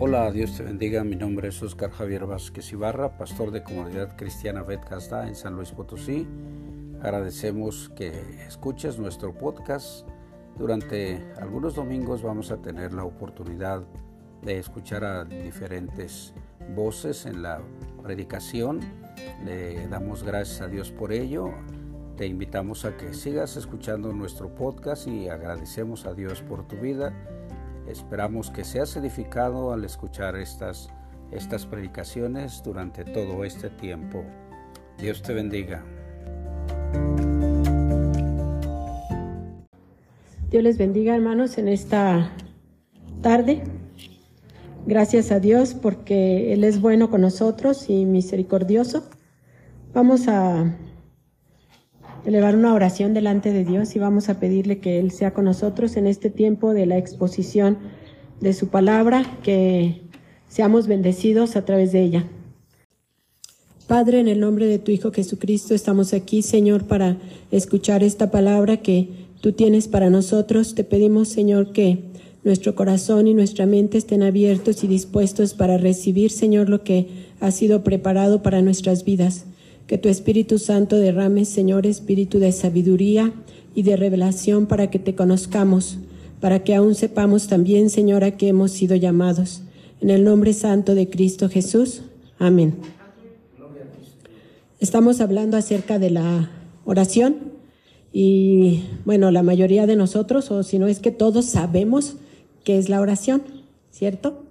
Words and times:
Hola, 0.00 0.30
Dios 0.30 0.56
te 0.56 0.62
bendiga. 0.62 1.02
Mi 1.02 1.16
nombre 1.16 1.48
es 1.48 1.60
Oscar 1.60 1.90
Javier 1.90 2.24
Vázquez 2.24 2.70
Ibarra, 2.70 3.18
pastor 3.18 3.50
de 3.50 3.64
Comunidad 3.64 4.16
Cristiana 4.16 4.62
Betcasta 4.62 5.26
en 5.26 5.34
San 5.34 5.56
Luis 5.56 5.72
Potosí. 5.72 6.24
Agradecemos 7.02 7.90
que 7.96 8.12
escuches 8.46 8.96
nuestro 9.00 9.34
podcast. 9.34 10.06
Durante 10.56 11.20
algunos 11.40 11.74
domingos 11.74 12.22
vamos 12.22 12.52
a 12.52 12.62
tener 12.62 12.94
la 12.94 13.02
oportunidad 13.02 13.82
de 14.42 14.58
escuchar 14.58 15.02
a 15.02 15.24
diferentes 15.24 16.32
voces 16.76 17.26
en 17.26 17.42
la 17.42 17.60
predicación. 18.00 18.78
Le 19.44 19.88
damos 19.88 20.22
gracias 20.22 20.60
a 20.60 20.68
Dios 20.68 20.92
por 20.92 21.12
ello. 21.12 21.50
Te 22.16 22.24
invitamos 22.24 22.84
a 22.84 22.96
que 22.96 23.12
sigas 23.14 23.56
escuchando 23.56 24.12
nuestro 24.12 24.54
podcast 24.54 25.08
y 25.08 25.28
agradecemos 25.28 26.06
a 26.06 26.14
Dios 26.14 26.40
por 26.42 26.68
tu 26.68 26.76
vida 26.76 27.12
Esperamos 27.88 28.50
que 28.50 28.64
seas 28.64 28.94
edificado 28.96 29.72
al 29.72 29.84
escuchar 29.84 30.36
estas, 30.36 30.90
estas 31.32 31.64
predicaciones 31.64 32.62
durante 32.62 33.04
todo 33.04 33.44
este 33.44 33.70
tiempo. 33.70 34.24
Dios 34.98 35.22
te 35.22 35.32
bendiga. 35.32 35.82
Dios 40.50 40.62
les 40.62 40.76
bendiga 40.76 41.14
hermanos 41.14 41.56
en 41.56 41.68
esta 41.68 42.30
tarde. 43.22 43.62
Gracias 44.86 45.30
a 45.32 45.40
Dios 45.40 45.74
porque 45.74 46.52
Él 46.52 46.64
es 46.64 46.80
bueno 46.80 47.10
con 47.10 47.20
nosotros 47.20 47.88
y 47.88 48.04
misericordioso. 48.04 49.08
Vamos 49.92 50.28
a 50.28 50.76
elevar 52.24 52.56
una 52.56 52.74
oración 52.74 53.14
delante 53.14 53.52
de 53.52 53.64
Dios 53.64 53.94
y 53.96 53.98
vamos 53.98 54.28
a 54.28 54.40
pedirle 54.40 54.78
que 54.78 54.98
Él 54.98 55.10
sea 55.10 55.32
con 55.32 55.44
nosotros 55.44 55.96
en 55.96 56.06
este 56.06 56.30
tiempo 56.30 56.74
de 56.74 56.86
la 56.86 56.98
exposición 56.98 57.78
de 58.40 58.52
su 58.52 58.68
palabra, 58.68 59.38
que 59.42 60.02
seamos 60.48 60.86
bendecidos 60.86 61.56
a 61.56 61.64
través 61.64 61.92
de 61.92 62.02
ella. 62.02 62.24
Padre, 63.86 64.20
en 64.20 64.28
el 64.28 64.40
nombre 64.40 64.66
de 64.66 64.78
tu 64.78 64.90
Hijo 64.90 65.12
Jesucristo, 65.12 65.74
estamos 65.74 66.12
aquí, 66.12 66.42
Señor, 66.42 66.86
para 66.86 67.16
escuchar 67.50 68.02
esta 68.02 68.30
palabra 68.30 68.78
que 68.78 69.08
tú 69.40 69.52
tienes 69.52 69.88
para 69.88 70.10
nosotros. 70.10 70.74
Te 70.74 70.84
pedimos, 70.84 71.28
Señor, 71.28 71.72
que 71.72 72.04
nuestro 72.44 72.74
corazón 72.74 73.26
y 73.26 73.34
nuestra 73.34 73.64
mente 73.64 73.96
estén 73.96 74.22
abiertos 74.22 74.84
y 74.84 74.88
dispuestos 74.88 75.54
para 75.54 75.78
recibir, 75.78 76.30
Señor, 76.30 76.68
lo 76.68 76.84
que 76.84 77.08
ha 77.40 77.50
sido 77.50 77.82
preparado 77.82 78.42
para 78.42 78.60
nuestras 78.60 79.04
vidas. 79.04 79.46
Que 79.88 79.96
tu 79.96 80.10
Espíritu 80.10 80.58
Santo 80.58 80.96
derrame, 80.96 81.46
Señor, 81.46 81.86
espíritu 81.86 82.38
de 82.38 82.52
sabiduría 82.52 83.32
y 83.74 83.84
de 83.84 83.96
revelación 83.96 84.66
para 84.66 84.90
que 84.90 84.98
te 84.98 85.14
conozcamos, 85.14 85.98
para 86.40 86.62
que 86.62 86.74
aún 86.74 86.94
sepamos 86.94 87.48
también, 87.48 87.88
Señor, 87.88 88.22
a 88.22 88.36
qué 88.36 88.48
hemos 88.48 88.70
sido 88.70 88.94
llamados. 88.96 89.62
En 90.02 90.10
el 90.10 90.24
nombre 90.24 90.52
santo 90.52 90.94
de 90.94 91.08
Cristo 91.08 91.48
Jesús. 91.48 92.02
Amén. 92.38 92.74
Estamos 94.78 95.22
hablando 95.22 95.56
acerca 95.56 95.98
de 95.98 96.10
la 96.10 96.50
oración 96.84 97.36
y, 98.12 98.84
bueno, 99.06 99.30
la 99.30 99.42
mayoría 99.42 99.86
de 99.86 99.96
nosotros, 99.96 100.50
o 100.50 100.62
si 100.64 100.78
no 100.78 100.86
es 100.86 101.00
que 101.00 101.12
todos 101.12 101.46
sabemos 101.46 102.16
qué 102.62 102.76
es 102.76 102.90
la 102.90 103.00
oración, 103.00 103.42
¿cierto? 103.90 104.44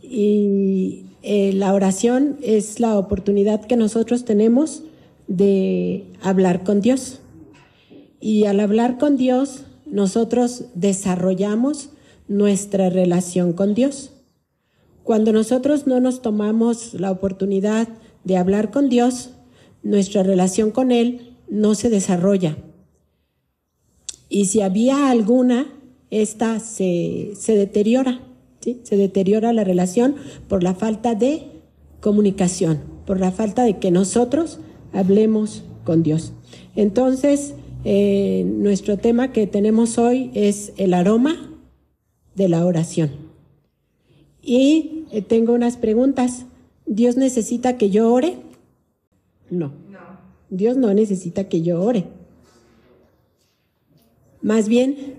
Y 0.00 1.06
eh, 1.26 1.54
la 1.54 1.72
oración 1.72 2.36
es 2.42 2.80
la 2.80 2.98
oportunidad 2.98 3.64
que 3.64 3.76
nosotros 3.76 4.26
tenemos 4.26 4.82
de 5.26 6.12
hablar 6.20 6.64
con 6.64 6.82
Dios. 6.82 7.20
Y 8.20 8.44
al 8.44 8.60
hablar 8.60 8.98
con 8.98 9.16
Dios, 9.16 9.64
nosotros 9.86 10.66
desarrollamos 10.74 11.88
nuestra 12.28 12.90
relación 12.90 13.54
con 13.54 13.72
Dios. 13.72 14.12
Cuando 15.02 15.32
nosotros 15.32 15.86
no 15.86 15.98
nos 15.98 16.20
tomamos 16.20 16.92
la 16.92 17.10
oportunidad 17.10 17.88
de 18.24 18.36
hablar 18.36 18.70
con 18.70 18.90
Dios, 18.90 19.30
nuestra 19.82 20.24
relación 20.24 20.72
con 20.72 20.92
Él 20.92 21.38
no 21.48 21.74
se 21.74 21.88
desarrolla. 21.88 22.58
Y 24.28 24.44
si 24.44 24.60
había 24.60 25.08
alguna, 25.08 25.72
esta 26.10 26.60
se, 26.60 27.32
se 27.34 27.56
deteriora. 27.56 28.20
Se 28.82 28.96
deteriora 28.96 29.52
la 29.52 29.64
relación 29.64 30.16
por 30.48 30.62
la 30.62 30.74
falta 30.74 31.14
de 31.14 31.42
comunicación, 32.00 32.80
por 33.06 33.20
la 33.20 33.30
falta 33.30 33.64
de 33.64 33.78
que 33.78 33.90
nosotros 33.90 34.58
hablemos 34.92 35.64
con 35.84 36.02
Dios. 36.02 36.32
Entonces, 36.76 37.54
eh, 37.84 38.44
nuestro 38.46 38.96
tema 38.96 39.32
que 39.32 39.46
tenemos 39.46 39.98
hoy 39.98 40.30
es 40.34 40.72
el 40.76 40.94
aroma 40.94 41.50
de 42.34 42.48
la 42.48 42.64
oración. 42.64 43.10
Y 44.42 45.04
eh, 45.12 45.22
tengo 45.22 45.52
unas 45.52 45.76
preguntas. 45.76 46.46
¿Dios 46.86 47.16
necesita 47.16 47.76
que 47.76 47.90
yo 47.90 48.12
ore? 48.12 48.38
No. 49.50 49.72
no. 49.90 49.98
Dios 50.50 50.76
no 50.76 50.92
necesita 50.92 51.48
que 51.48 51.62
yo 51.62 51.82
ore. 51.82 52.06
Más 54.42 54.68
bien, 54.68 55.14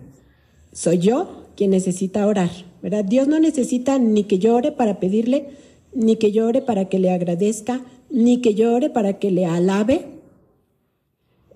soy 0.72 1.00
yo 1.00 1.45
quien 1.56 1.72
necesita 1.72 2.28
orar, 2.28 2.50
¿verdad? 2.82 3.06
Dios 3.06 3.28
no 3.28 3.40
necesita 3.40 3.98
ni 4.00 4.24
que 4.24 4.40
llore 4.40 4.72
para 4.72 5.00
pedirle, 5.00 5.50
ni 5.94 6.18
que 6.18 6.32
llore 6.32 6.62
para 6.62 6.86
que 6.86 7.00
le 7.00 7.12
agradezca, 7.12 7.84
ni 8.10 8.42
que 8.42 8.54
llore 8.54 8.90
para 8.90 9.20
que 9.20 9.32
le 9.32 9.46
alabe, 9.46 10.06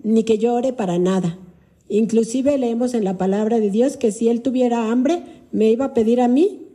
ni 0.02 0.24
que 0.24 0.38
llore 0.38 0.72
para 0.72 0.98
nada. 0.98 1.38
Inclusive 1.88 2.56
leemos 2.56 2.94
en 2.94 3.04
la 3.04 3.18
palabra 3.18 3.60
de 3.60 3.70
Dios 3.70 3.96
que 3.96 4.12
si 4.12 4.28
él 4.28 4.42
tuviera 4.42 4.90
hambre, 4.90 5.22
¿me 5.52 5.70
iba 5.70 5.86
a 5.86 5.94
pedir 5.94 6.20
a 6.20 6.28
mí? 6.28 6.66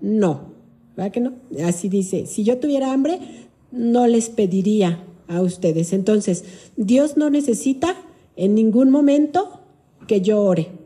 No, 0.00 0.52
¿verdad 0.96 1.12
que 1.12 1.20
no? 1.20 1.32
Así 1.64 1.88
dice, 1.88 2.26
si 2.26 2.44
yo 2.44 2.58
tuviera 2.58 2.92
hambre, 2.92 3.18
no 3.72 4.06
les 4.06 4.30
pediría 4.30 5.04
a 5.26 5.40
ustedes. 5.40 5.92
Entonces, 5.92 6.44
Dios 6.76 7.16
no 7.16 7.30
necesita 7.30 7.96
en 8.36 8.54
ningún 8.54 8.90
momento 8.90 9.60
que 10.06 10.20
yo 10.20 10.42
ore. 10.42 10.83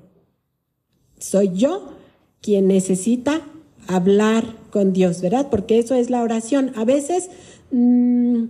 Soy 1.18 1.50
yo 1.54 1.92
quien 2.40 2.68
necesita 2.68 3.42
hablar 3.86 4.44
con 4.70 4.92
Dios, 4.92 5.20
¿verdad? 5.20 5.48
Porque 5.50 5.78
eso 5.78 5.94
es 5.94 6.10
la 6.10 6.22
oración. 6.22 6.72
A 6.76 6.84
veces 6.84 7.30
mm, 7.70 8.44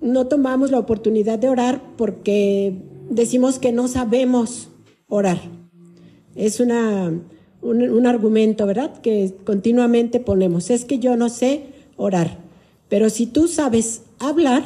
no 0.00 0.26
tomamos 0.26 0.70
la 0.70 0.78
oportunidad 0.78 1.38
de 1.38 1.48
orar 1.48 1.82
porque 1.96 2.74
decimos 3.08 3.58
que 3.58 3.72
no 3.72 3.88
sabemos 3.88 4.68
orar. 5.08 5.40
Es 6.34 6.60
una, 6.60 7.12
un, 7.62 7.82
un 7.82 8.06
argumento, 8.06 8.66
¿verdad? 8.66 9.00
Que 9.00 9.34
continuamente 9.44 10.20
ponemos. 10.20 10.70
Es 10.70 10.84
que 10.84 10.98
yo 10.98 11.16
no 11.16 11.28
sé 11.28 11.66
orar. 11.96 12.38
Pero 12.88 13.08
si 13.08 13.26
tú 13.26 13.46
sabes 13.46 14.02
hablar, 14.18 14.64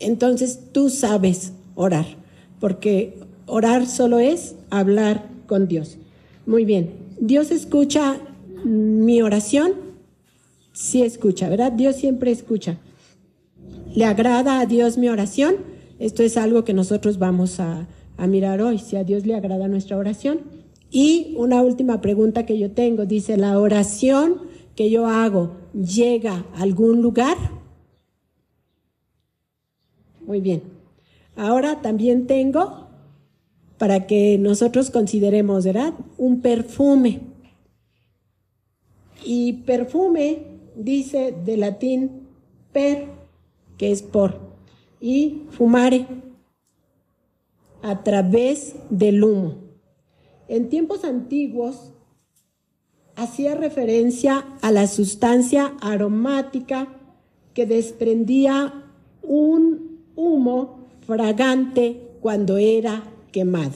entonces 0.00 0.58
tú 0.72 0.90
sabes 0.90 1.52
orar. 1.74 2.06
Porque 2.60 3.18
orar 3.46 3.86
solo 3.86 4.18
es 4.18 4.56
hablar 4.78 5.28
con 5.46 5.68
Dios. 5.68 5.98
Muy 6.46 6.64
bien, 6.64 6.90
Dios 7.20 7.50
escucha 7.50 8.18
mi 8.64 9.22
oración, 9.22 9.72
sí 10.72 11.02
escucha, 11.02 11.48
¿verdad? 11.48 11.72
Dios 11.72 11.96
siempre 11.96 12.30
escucha. 12.30 12.78
¿Le 13.94 14.04
agrada 14.04 14.60
a 14.60 14.66
Dios 14.66 14.98
mi 14.98 15.08
oración? 15.08 15.56
Esto 15.98 16.22
es 16.22 16.36
algo 16.36 16.64
que 16.64 16.74
nosotros 16.74 17.18
vamos 17.18 17.60
a, 17.60 17.86
a 18.16 18.26
mirar 18.26 18.60
hoy, 18.60 18.78
si 18.78 18.96
a 18.96 19.04
Dios 19.04 19.26
le 19.26 19.34
agrada 19.34 19.68
nuestra 19.68 19.96
oración. 19.96 20.40
Y 20.90 21.34
una 21.36 21.62
última 21.62 22.00
pregunta 22.00 22.46
que 22.46 22.58
yo 22.58 22.72
tengo, 22.72 23.06
dice, 23.06 23.36
¿la 23.36 23.58
oración 23.58 24.42
que 24.74 24.90
yo 24.90 25.06
hago 25.06 25.56
llega 25.72 26.44
a 26.54 26.62
algún 26.62 27.02
lugar? 27.02 27.36
Muy 30.26 30.40
bien. 30.40 30.62
Ahora 31.36 31.82
también 31.82 32.26
tengo 32.26 32.83
para 33.84 34.06
que 34.06 34.38
nosotros 34.38 34.90
consideremos, 34.90 35.66
¿verdad? 35.66 35.92
Un 36.16 36.40
perfume. 36.40 37.20
Y 39.22 39.52
perfume 39.66 40.46
dice 40.74 41.34
de 41.44 41.58
latín 41.58 42.26
per, 42.72 43.08
que 43.76 43.92
es 43.92 44.00
por, 44.00 44.40
y 45.02 45.42
fumare, 45.50 46.06
a 47.82 48.02
través 48.02 48.74
del 48.88 49.22
humo. 49.22 49.56
En 50.48 50.70
tiempos 50.70 51.04
antiguos 51.04 51.92
hacía 53.16 53.54
referencia 53.54 54.46
a 54.62 54.72
la 54.72 54.86
sustancia 54.86 55.74
aromática 55.82 56.88
que 57.52 57.66
desprendía 57.66 58.82
un 59.20 60.00
humo 60.16 60.86
fragante 61.06 62.00
cuando 62.22 62.56
era 62.56 63.10
quemado. 63.34 63.72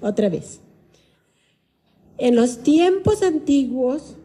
Otra 0.00 0.28
vez. 0.28 0.60
En 2.18 2.34
los 2.34 2.58
tiempos 2.58 3.22
antiguos, 3.22 4.16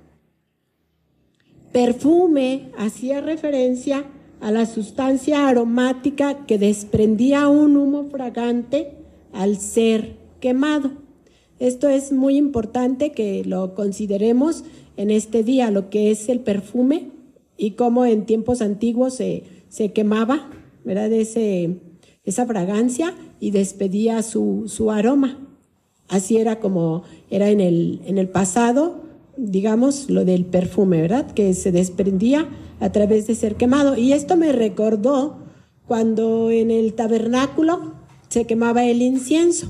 perfume 1.71 2.71
hacía 2.77 3.21
referencia 3.21 4.05
a 4.41 4.51
la 4.51 4.65
sustancia 4.65 5.47
aromática 5.47 6.47
que 6.47 6.57
desprendía 6.57 7.47
un 7.47 7.77
humo 7.77 8.09
fragante 8.09 8.97
al 9.33 9.57
ser 9.57 10.17
quemado. 10.39 10.93
Esto 11.59 11.87
es 11.87 12.11
muy 12.11 12.35
importante 12.37 13.11
que 13.11 13.43
lo 13.45 13.75
consideremos 13.75 14.63
en 14.97 15.11
este 15.11 15.43
día, 15.43 15.69
lo 15.69 15.91
que 15.91 16.09
es 16.09 16.27
el 16.27 16.39
perfume 16.39 17.11
y 17.55 17.71
cómo 17.71 18.05
en 18.05 18.25
tiempos 18.25 18.61
antiguos 18.61 19.13
se, 19.13 19.43
se 19.67 19.91
quemaba, 19.91 20.49
¿verdad? 20.83 21.11
Ese, 21.11 21.81
esa 22.23 22.45
fragancia 22.47 23.13
y 23.39 23.51
despedía 23.51 24.21
su, 24.21 24.65
su 24.67 24.91
aroma. 24.91 25.37
Así 26.07 26.37
era 26.37 26.59
como 26.59 27.03
era 27.29 27.49
en 27.49 27.61
el, 27.61 28.01
en 28.05 28.17
el 28.17 28.29
pasado, 28.29 29.01
digamos, 29.37 30.09
lo 30.09 30.25
del 30.25 30.45
perfume, 30.45 31.01
¿verdad? 31.01 31.31
Que 31.31 31.53
se 31.53 31.71
desprendía 31.71 32.49
a 32.79 32.91
través 32.91 33.27
de 33.27 33.35
ser 33.35 33.55
quemado. 33.55 33.95
Y 33.95 34.13
esto 34.13 34.35
me 34.35 34.51
recordó 34.51 35.37
cuando 35.87 36.51
en 36.51 36.71
el 36.71 36.93
tabernáculo 36.93 37.93
se 38.29 38.45
quemaba 38.45 38.85
el 38.85 39.01
incienso. 39.01 39.69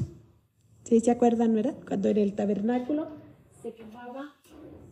¿Sí 0.84 1.00
se 1.02 1.12
acuerdan, 1.12 1.54
verdad? 1.54 1.76
Cuando 1.88 2.10
en 2.10 2.18
el 2.18 2.34
tabernáculo 2.34 3.08
se 3.62 3.74
quemaba 3.74 4.34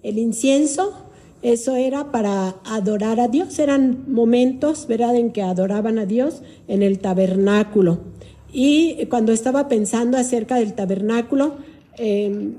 el 0.04 0.20
incienso, 0.20 0.94
eso 1.42 1.76
era 1.76 2.12
para 2.12 2.56
adorar 2.66 3.20
a 3.20 3.28
Dios. 3.28 3.58
Eran 3.60 4.06
momentos, 4.12 4.88
¿verdad?, 4.88 5.16
en 5.16 5.32
que 5.32 5.42
adoraban 5.42 5.98
a 5.98 6.06
Dios 6.06 6.44
en 6.68 6.84
el 6.84 7.00
tabernáculo. 7.00 8.00
Y 8.52 9.06
cuando 9.10 9.32
estaba 9.32 9.68
pensando 9.68 10.18
acerca 10.18 10.56
del 10.56 10.74
tabernáculo, 10.74 11.56
em, 11.98 12.54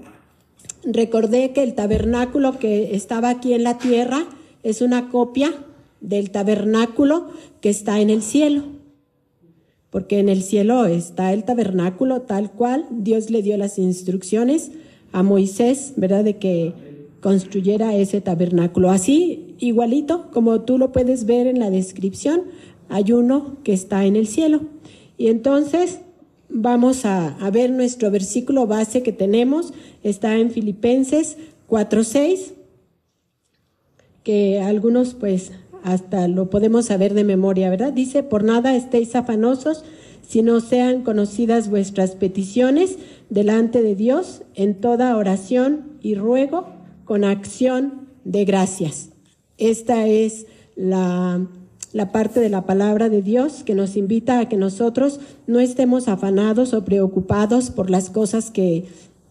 recordé 0.85 1.52
que 1.52 1.62
el 1.62 1.75
tabernáculo 1.75 2.58
que 2.58 2.94
estaba 2.94 3.31
aquí 3.31 3.52
en 3.55 3.64
la 3.64 3.79
tierra 3.79 4.26
es 4.62 4.82
una 4.82 5.08
copia 5.08 5.52
del 6.00 6.31
tabernáculo 6.31 7.29
que 7.61 7.70
está 7.70 8.00
en 8.00 8.11
el 8.11 8.23
cielo. 8.23 8.62
Porque 9.90 10.19
en 10.19 10.29
el 10.29 10.43
cielo 10.43 10.85
está 10.85 11.32
el 11.32 11.44
tabernáculo 11.44 12.20
tal 12.23 12.52
cual 12.52 12.87
Dios 12.90 13.31
le 13.31 13.43
dio 13.43 13.56
las 13.56 13.79
instrucciones 13.79 14.70
a 15.12 15.23
Moisés, 15.23 15.94
¿verdad? 15.96 16.25
De 16.25 16.37
que 16.37 16.75
construyera 17.20 17.96
ese 17.96 18.20
tabernáculo. 18.20 18.90
Así, 18.90 19.55
igualito, 19.58 20.31
como 20.31 20.61
tú 20.61 20.79
lo 20.79 20.93
puedes 20.93 21.25
ver 21.25 21.46
en 21.46 21.58
la 21.58 21.70
descripción, 21.70 22.43
hay 22.88 23.12
uno 23.12 23.56
que 23.64 23.73
está 23.73 24.05
en 24.05 24.17
el 24.17 24.26
cielo. 24.26 24.61
Y 25.18 25.26
entonces 25.28 26.00
vamos 26.48 27.04
a, 27.04 27.36
ver 27.52 27.70
nuestro 27.70 28.10
versículo 28.10 28.66
base 28.66 29.02
que 29.02 29.12
tenemos, 29.12 29.74
está 30.02 30.36
en 30.36 30.50
Filipenses 30.50 31.36
4.6 31.68 32.52
que 34.22 34.60
algunos 34.60 35.14
pues 35.14 35.52
hasta 35.82 36.28
lo 36.28 36.50
podemos 36.50 36.86
saber 36.86 37.14
de 37.14 37.24
memoria, 37.24 37.70
¿verdad? 37.70 37.92
Dice, 37.92 38.22
por 38.22 38.44
nada 38.44 38.76
estéis 38.76 39.14
afanosos, 39.14 39.84
si 40.26 40.42
no 40.42 40.60
sean 40.60 41.02
conocidas 41.02 41.70
vuestras 41.70 42.14
peticiones 42.14 42.98
delante 43.30 43.82
de 43.82 43.94
Dios 43.94 44.42
en 44.54 44.74
toda 44.80 45.16
oración 45.16 45.98
y 46.02 46.14
ruego 46.14 46.66
con 47.04 47.24
acción 47.24 48.08
de 48.24 48.44
gracias. 48.44 49.10
Esta 49.56 50.06
es 50.06 50.46
la, 50.76 51.46
la 51.93 52.12
parte 52.12 52.40
de 52.40 52.49
la 52.49 52.67
palabra 52.67 53.08
de 53.08 53.23
Dios 53.23 53.62
que 53.64 53.75
nos 53.75 53.96
invita 53.96 54.40
a 54.40 54.49
que 54.49 54.56
nosotros 54.56 55.20
no 55.46 55.61
estemos 55.61 56.08
afanados 56.08 56.75
o 56.75 56.85
preocupados 56.85 57.70
por 57.70 57.90
las 57.90 58.11
cosas 58.11 58.50
que 58.50 58.85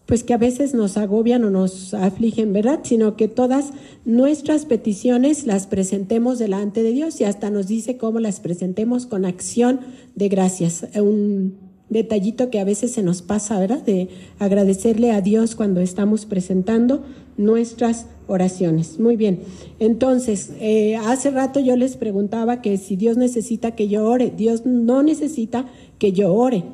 pues 0.08 0.24
que 0.24 0.32
a 0.32 0.38
veces 0.38 0.72
nos 0.72 0.96
agobian 0.96 1.44
o 1.44 1.50
nos 1.50 1.92
afligen, 1.92 2.54
¿verdad? 2.54 2.80
Sino 2.82 3.14
que 3.14 3.28
todas 3.28 3.72
nuestras 4.06 4.64
peticiones 4.64 5.46
las 5.46 5.66
presentemos 5.66 6.38
delante 6.38 6.82
de 6.82 6.92
Dios 6.92 7.20
y 7.20 7.24
hasta 7.24 7.50
nos 7.50 7.66
dice 7.68 7.98
cómo 7.98 8.18
las 8.18 8.40
presentemos 8.40 9.04
con 9.04 9.26
acción 9.26 9.80
de 10.14 10.30
gracias. 10.30 10.86
Un 10.94 11.58
detallito 11.90 12.48
que 12.48 12.58
a 12.58 12.64
veces 12.64 12.92
se 12.92 13.02
nos 13.02 13.20
pasa, 13.20 13.60
¿verdad? 13.60 13.82
De 13.82 14.08
agradecerle 14.38 15.10
a 15.10 15.20
Dios 15.20 15.54
cuando 15.54 15.82
estamos 15.82 16.24
presentando 16.24 17.04
nuestras 17.38 18.04
oraciones. 18.26 19.00
Muy 19.00 19.16
bien. 19.16 19.40
Entonces, 19.78 20.50
eh, 20.60 20.96
hace 20.96 21.30
rato 21.30 21.60
yo 21.60 21.76
les 21.76 21.96
preguntaba 21.96 22.60
que 22.60 22.76
si 22.76 22.96
Dios 22.96 23.16
necesita 23.16 23.74
que 23.74 23.88
yo 23.88 24.06
ore. 24.06 24.30
Dios 24.36 24.66
no 24.66 25.02
necesita 25.02 25.64
que 25.98 26.12
yo 26.12 26.34
ore 26.34 26.64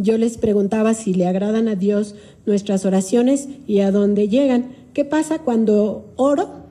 yo 0.00 0.16
les 0.16 0.38
preguntaba 0.38 0.94
si 0.94 1.12
le 1.12 1.26
agradan 1.26 1.66
a 1.66 1.74
Dios 1.74 2.14
nuestras 2.46 2.84
oraciones 2.84 3.48
y 3.66 3.80
a 3.80 3.90
dónde 3.90 4.28
llegan. 4.28 4.70
¿Qué 4.94 5.04
pasa 5.04 5.40
cuando 5.40 6.12
oro 6.16 6.66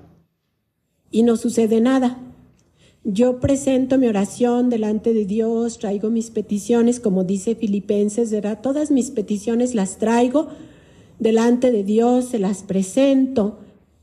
y 1.12 1.24
no 1.24 1.36
sucede 1.36 1.82
nada? 1.82 2.20
Yo 3.04 3.40
presento 3.40 3.98
mi 3.98 4.08
oración 4.08 4.70
delante 4.70 5.14
de 5.14 5.26
Dios, 5.26 5.78
traigo 5.78 6.10
mis 6.10 6.30
peticiones, 6.30 7.00
como 7.00 7.26
dice 7.26 7.56
Filipenses, 7.56 8.32
¿verdad? 8.32 8.60
Todas 8.62 8.92
mis 8.92 9.12
peticiones 9.12 9.76
las 9.76 9.98
traigo 9.98 10.48
delante 11.20 11.72
de 11.72 11.84
Dios, 11.84 12.26
se 12.26 12.40
las 12.40 12.64
presento, 12.64 13.60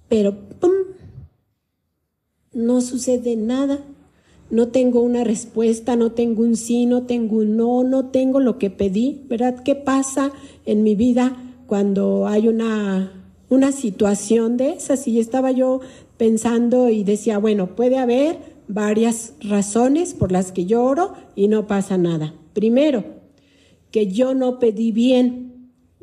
pero 0.09 0.37
¡pum! 0.61 0.73
no 2.53 2.81
sucede 2.81 3.37
nada 3.37 3.85
no 4.51 4.69
tengo 4.69 5.01
una 5.01 5.25
respuesta, 5.25 5.97
no 5.97 6.13
tengo 6.13 6.43
un 6.43 6.57
sí, 6.57 6.87
no 6.87 7.03
tengo 7.05 7.39
un 7.39 7.57
no, 7.57 7.83
no 7.83 8.07
tengo 8.07 8.41
lo 8.41 8.59
que 8.59 8.71
pedí, 8.71 9.25
¿verdad? 9.29 9.63
¿Qué 9.65 9.75
pasa 9.75 10.33
en 10.67 10.83
mi 10.83 10.95
vida 10.95 11.37
cuando 11.67 12.27
hay 12.27 12.49
una, 12.49 13.13
una 13.49 13.73
situación 13.73 14.57
de 14.57 14.71
esas? 14.71 15.09
Y 15.09 15.19
estaba 15.19 15.51
yo 15.51 15.81
pensando 16.19 16.91
y 16.91 17.05
decía, 17.05 17.39
bueno, 17.39 17.75
puede 17.75 17.99
haber 17.99 18.39
varias 18.69 19.33
razones 19.41 20.15
por 20.15 20.31
las 20.31 20.53
que 20.53 20.67
yo 20.67 20.85
oro 20.85 21.15
y 21.35 21.49
no 21.49 21.67
pasa 21.67 21.99
nada. 21.99 22.35
Primero, 22.53 23.05
que 23.91 24.07
yo 24.09 24.35
no 24.35 24.59
pedí 24.59 24.93
bien, 24.93 25.54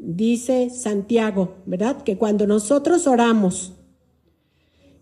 dice 0.01 0.69
Santiago, 0.71 1.55
¿verdad? 1.65 2.01
Que 2.03 2.17
cuando 2.17 2.47
nosotros 2.47 3.07
oramos 3.07 3.73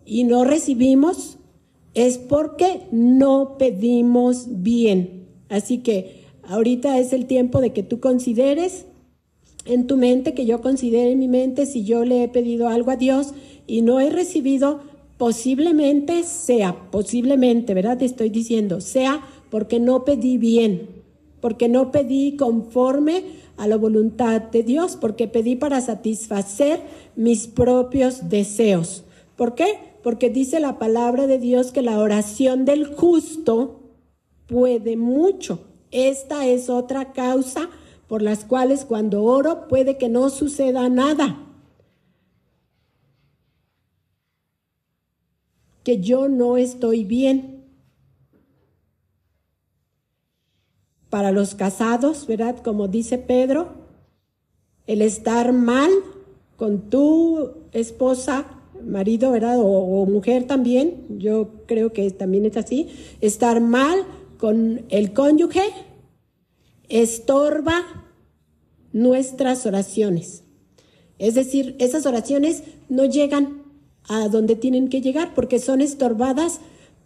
y 0.04 0.24
no 0.24 0.44
recibimos, 0.44 1.38
es 1.94 2.18
porque 2.18 2.82
no 2.92 3.56
pedimos 3.58 4.62
bien. 4.62 5.26
Así 5.48 5.78
que 5.78 6.24
ahorita 6.42 6.98
es 6.98 7.12
el 7.12 7.26
tiempo 7.26 7.60
de 7.60 7.72
que 7.72 7.82
tú 7.82 7.98
consideres 7.98 8.86
en 9.64 9.86
tu 9.86 9.96
mente, 9.96 10.34
que 10.34 10.46
yo 10.46 10.60
considere 10.60 11.12
en 11.12 11.18
mi 11.18 11.28
mente 11.28 11.66
si 11.66 11.84
yo 11.84 12.04
le 12.04 12.22
he 12.22 12.28
pedido 12.28 12.68
algo 12.68 12.90
a 12.90 12.96
Dios 12.96 13.34
y 13.66 13.82
no 13.82 14.00
he 14.00 14.10
recibido, 14.10 14.80
posiblemente 15.16 16.22
sea, 16.24 16.90
posiblemente, 16.90 17.74
¿verdad? 17.74 17.98
Te 17.98 18.04
estoy 18.04 18.30
diciendo, 18.30 18.80
sea 18.80 19.22
porque 19.50 19.80
no 19.80 20.04
pedí 20.04 20.38
bien, 20.38 20.99
porque 21.40 21.68
no 21.68 21.90
pedí 21.90 22.36
conforme 22.36 23.24
a 23.56 23.66
la 23.66 23.76
voluntad 23.76 24.40
de 24.40 24.62
Dios, 24.62 24.96
porque 25.00 25.28
pedí 25.28 25.56
para 25.56 25.80
satisfacer 25.80 26.80
mis 27.16 27.46
propios 27.46 28.28
deseos. 28.28 29.04
¿Por 29.36 29.54
qué? 29.54 29.90
porque 30.02 30.30
dice 30.30 30.60
la 30.60 30.78
palabra 30.78 31.26
de 31.26 31.38
Dios 31.38 31.72
que 31.72 31.82
la 31.82 31.98
oración 31.98 32.64
del 32.64 32.86
justo 32.86 33.80
puede 34.46 34.96
mucho. 34.96 35.60
Esta 35.90 36.46
es 36.46 36.70
otra 36.70 37.12
causa 37.12 37.68
por 38.06 38.22
las 38.22 38.44
cuales 38.44 38.84
cuando 38.84 39.22
oro 39.24 39.68
puede 39.68 39.98
que 39.98 40.08
no 40.08 40.30
suceda 40.30 40.88
nada. 40.88 41.46
Que 45.84 46.00
yo 46.00 46.28
no 46.28 46.56
estoy 46.56 47.04
bien. 47.04 47.59
Para 51.10 51.32
los 51.32 51.54
casados, 51.54 52.26
¿verdad? 52.26 52.56
Como 52.62 52.88
dice 52.88 53.18
Pedro, 53.18 53.68
el 54.86 55.02
estar 55.02 55.52
mal 55.52 55.90
con 56.56 56.88
tu 56.88 57.50
esposa 57.72 58.46
marido, 58.84 59.32
¿verdad? 59.32 59.56
O, 59.58 60.06
mujer 60.06 60.46
también, 60.46 61.06
yo 61.18 61.50
creo 61.66 61.92
que 61.92 62.10
también 62.10 62.46
es 62.46 62.56
así, 62.56 62.88
estar 63.20 63.60
mal 63.60 64.04
con 64.38 64.86
el 64.88 65.12
cónyuge 65.12 65.62
estorba 66.88 67.84
nuestras 68.92 69.64
oraciones. 69.66 70.42
Es 71.18 71.34
decir, 71.34 71.76
esas 71.78 72.06
oraciones 72.06 72.62
no 72.88 73.04
llegan 73.04 73.62
a 74.08 74.28
donde 74.28 74.56
tienen 74.56 74.88
que 74.88 75.00
llegar 75.00 75.34
porque 75.34 75.58
son 75.58 75.80
estorbadas 75.80 76.60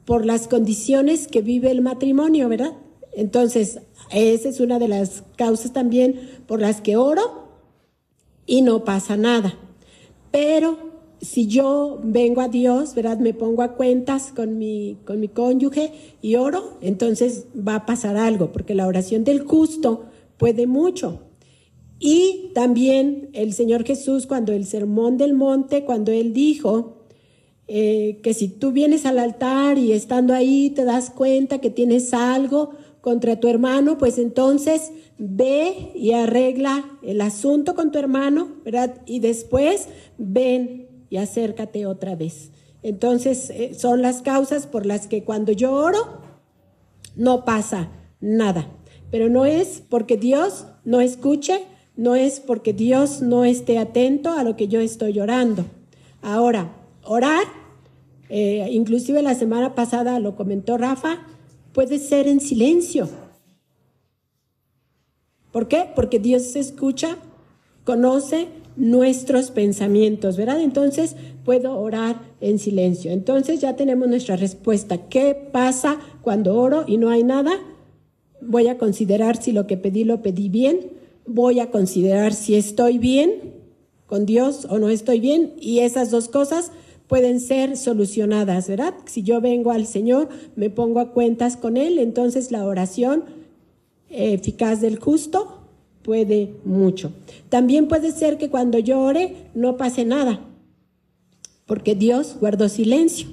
por 0.04 0.24
las 0.24 0.48
condiciones 0.48 1.28
que 1.28 1.42
vive 1.42 1.70
el 1.70 1.82
matrimonio, 1.82 2.48
¿verdad? 2.48 2.72
Entonces, 3.16 3.80
esa 4.10 4.48
es 4.48 4.60
una 4.60 4.78
de 4.78 4.88
las 4.88 5.22
causas 5.36 5.72
también 5.72 6.30
por 6.46 6.60
las 6.60 6.80
que 6.80 6.96
oro 6.96 7.48
y 8.46 8.62
no 8.62 8.84
pasa 8.84 9.16
nada. 9.16 9.58
Pero 10.30 10.94
si 11.20 11.46
yo 11.46 12.00
vengo 12.02 12.40
a 12.40 12.48
Dios, 12.48 12.94
¿verdad? 12.94 13.18
Me 13.18 13.34
pongo 13.34 13.62
a 13.62 13.74
cuentas 13.74 14.32
con 14.34 14.58
mi, 14.58 14.98
con 15.04 15.20
mi 15.20 15.28
cónyuge 15.28 15.92
y 16.20 16.34
oro, 16.36 16.76
entonces 16.80 17.46
va 17.56 17.76
a 17.76 17.86
pasar 17.86 18.16
algo, 18.16 18.52
porque 18.52 18.74
la 18.74 18.86
oración 18.86 19.24
del 19.24 19.40
justo 19.42 20.04
puede 20.36 20.66
mucho. 20.66 21.20
Y 21.98 22.50
también 22.54 23.30
el 23.32 23.52
Señor 23.52 23.84
Jesús, 23.84 24.26
cuando 24.26 24.52
el 24.52 24.66
sermón 24.66 25.16
del 25.16 25.32
monte, 25.32 25.84
cuando 25.84 26.12
Él 26.12 26.34
dijo 26.34 27.04
eh, 27.66 28.20
que 28.22 28.34
si 28.34 28.48
tú 28.48 28.72
vienes 28.72 29.06
al 29.06 29.18
altar 29.18 29.78
y 29.78 29.92
estando 29.92 30.34
ahí 30.34 30.68
te 30.68 30.84
das 30.84 31.08
cuenta 31.08 31.60
que 31.60 31.70
tienes 31.70 32.12
algo 32.12 32.72
contra 33.04 33.38
tu 33.38 33.48
hermano, 33.48 33.98
pues 33.98 34.16
entonces 34.16 34.90
ve 35.18 35.90
y 35.94 36.12
arregla 36.12 36.86
el 37.02 37.20
asunto 37.20 37.74
con 37.74 37.92
tu 37.92 37.98
hermano, 37.98 38.48
¿verdad? 38.64 38.94
Y 39.04 39.20
después 39.20 39.90
ven 40.16 40.88
y 41.10 41.18
acércate 41.18 41.84
otra 41.84 42.16
vez. 42.16 42.50
Entonces 42.82 43.50
eh, 43.50 43.74
son 43.74 44.00
las 44.00 44.22
causas 44.22 44.66
por 44.66 44.86
las 44.86 45.06
que 45.06 45.22
cuando 45.22 45.52
yo 45.52 45.74
oro 45.74 45.98
no 47.14 47.44
pasa 47.44 47.90
nada. 48.22 48.70
Pero 49.10 49.28
no 49.28 49.44
es 49.44 49.82
porque 49.86 50.16
Dios 50.16 50.64
no 50.86 51.02
escuche, 51.02 51.60
no 51.96 52.14
es 52.14 52.40
porque 52.40 52.72
Dios 52.72 53.20
no 53.20 53.44
esté 53.44 53.76
atento 53.76 54.30
a 54.30 54.44
lo 54.44 54.56
que 54.56 54.68
yo 54.68 54.80
estoy 54.80 55.20
orando. 55.20 55.66
Ahora, 56.22 56.74
orar, 57.04 57.44
eh, 58.30 58.66
inclusive 58.70 59.20
la 59.20 59.34
semana 59.34 59.74
pasada 59.74 60.18
lo 60.20 60.36
comentó 60.36 60.78
Rafa, 60.78 61.18
puede 61.74 61.98
ser 61.98 62.26
en 62.26 62.40
silencio. 62.40 63.08
¿Por 65.52 65.68
qué? 65.68 65.84
Porque 65.94 66.18
Dios 66.18 66.56
escucha, 66.56 67.18
conoce 67.84 68.48
nuestros 68.76 69.50
pensamientos, 69.50 70.36
¿verdad? 70.36 70.60
Entonces 70.60 71.16
puedo 71.44 71.78
orar 71.78 72.20
en 72.40 72.58
silencio. 72.58 73.10
Entonces 73.10 73.60
ya 73.60 73.76
tenemos 73.76 74.08
nuestra 74.08 74.36
respuesta. 74.36 75.08
¿Qué 75.08 75.34
pasa 75.52 75.98
cuando 76.22 76.56
oro 76.56 76.84
y 76.86 76.96
no 76.96 77.10
hay 77.10 77.22
nada? 77.22 77.52
Voy 78.40 78.68
a 78.68 78.78
considerar 78.78 79.40
si 79.40 79.52
lo 79.52 79.66
que 79.66 79.76
pedí 79.76 80.04
lo 80.04 80.22
pedí 80.22 80.48
bien. 80.48 80.92
Voy 81.26 81.60
a 81.60 81.70
considerar 81.70 82.34
si 82.34 82.54
estoy 82.54 82.98
bien 82.98 83.54
con 84.06 84.26
Dios 84.26 84.66
o 84.70 84.78
no 84.78 84.88
estoy 84.88 85.20
bien. 85.20 85.54
Y 85.60 85.80
esas 85.80 86.10
dos 86.10 86.28
cosas 86.28 86.72
pueden 87.14 87.38
ser 87.38 87.76
solucionadas, 87.76 88.66
¿verdad? 88.66 88.92
Si 89.06 89.22
yo 89.22 89.40
vengo 89.40 89.70
al 89.70 89.86
Señor, 89.86 90.28
me 90.56 90.68
pongo 90.68 90.98
a 90.98 91.12
cuentas 91.12 91.56
con 91.56 91.76
Él, 91.76 92.00
entonces 92.00 92.50
la 92.50 92.64
oración 92.64 93.22
eficaz 94.10 94.80
del 94.80 94.98
justo 94.98 95.60
puede 96.02 96.54
mucho. 96.64 97.12
También 97.50 97.86
puede 97.86 98.10
ser 98.10 98.36
que 98.36 98.50
cuando 98.50 98.80
yo 98.80 98.98
ore 98.98 99.36
no 99.54 99.76
pase 99.76 100.04
nada, 100.04 100.40
porque 101.66 101.94
Dios 101.94 102.36
guardó 102.40 102.68
silencio, 102.68 103.28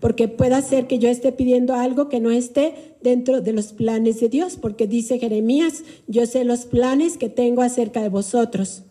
porque 0.00 0.26
puede 0.26 0.60
ser 0.60 0.88
que 0.88 0.98
yo 0.98 1.08
esté 1.08 1.30
pidiendo 1.30 1.74
algo 1.74 2.08
que 2.08 2.18
no 2.18 2.32
esté 2.32 2.96
dentro 3.02 3.40
de 3.40 3.52
los 3.52 3.72
planes 3.72 4.18
de 4.18 4.30
Dios, 4.30 4.58
porque 4.60 4.88
dice 4.88 5.20
Jeremías, 5.20 5.84
yo 6.08 6.26
sé 6.26 6.42
los 6.42 6.66
planes 6.66 7.18
que 7.18 7.28
tengo 7.28 7.62
acerca 7.62 8.02
de 8.02 8.08
vosotros, 8.08 8.82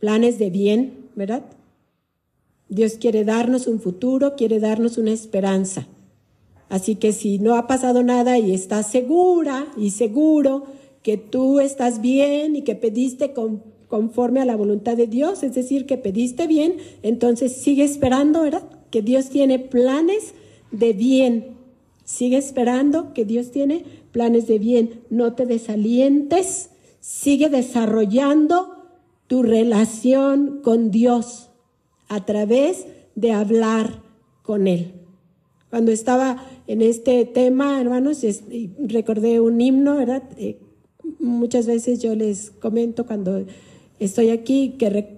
planes 0.00 0.40
de 0.40 0.50
bien, 0.50 1.06
¿verdad? 1.14 1.44
Dios 2.72 2.94
quiere 2.94 3.24
darnos 3.24 3.66
un 3.66 3.80
futuro, 3.80 4.34
quiere 4.34 4.58
darnos 4.58 4.96
una 4.96 5.12
esperanza. 5.12 5.86
Así 6.70 6.94
que 6.94 7.12
si 7.12 7.38
no 7.38 7.56
ha 7.56 7.66
pasado 7.66 8.02
nada 8.02 8.38
y 8.38 8.54
estás 8.54 8.90
segura 8.90 9.66
y 9.76 9.90
seguro 9.90 10.64
que 11.02 11.18
tú 11.18 11.60
estás 11.60 12.00
bien 12.00 12.56
y 12.56 12.62
que 12.62 12.74
pediste 12.74 13.34
conforme 13.88 14.40
a 14.40 14.46
la 14.46 14.56
voluntad 14.56 14.96
de 14.96 15.06
Dios, 15.06 15.42
es 15.42 15.54
decir, 15.54 15.84
que 15.84 15.98
pediste 15.98 16.46
bien, 16.46 16.76
entonces 17.02 17.52
sigue 17.52 17.84
esperando, 17.84 18.40
¿verdad? 18.40 18.62
Que 18.90 19.02
Dios 19.02 19.28
tiene 19.28 19.58
planes 19.58 20.32
de 20.70 20.94
bien. 20.94 21.48
Sigue 22.04 22.38
esperando 22.38 23.12
que 23.12 23.26
Dios 23.26 23.50
tiene 23.50 23.84
planes 24.12 24.46
de 24.46 24.58
bien. 24.58 25.02
No 25.10 25.34
te 25.34 25.44
desalientes, 25.44 26.70
sigue 27.00 27.50
desarrollando 27.50 28.70
tu 29.26 29.42
relación 29.42 30.60
con 30.62 30.90
Dios 30.90 31.50
a 32.14 32.26
través 32.26 32.86
de 33.14 33.32
hablar 33.32 34.02
con 34.42 34.66
Él. 34.66 34.92
Cuando 35.70 35.92
estaba 35.92 36.44
en 36.66 36.82
este 36.82 37.24
tema, 37.24 37.80
hermanos, 37.80 38.22
recordé 38.78 39.40
un 39.40 39.60
himno, 39.60 39.96
¿verdad? 39.96 40.22
Eh, 40.36 40.58
muchas 41.18 41.66
veces 41.66 42.00
yo 42.02 42.14
les 42.14 42.50
comento 42.50 43.06
cuando 43.06 43.46
estoy 43.98 44.28
aquí 44.28 44.74
que 44.78 45.08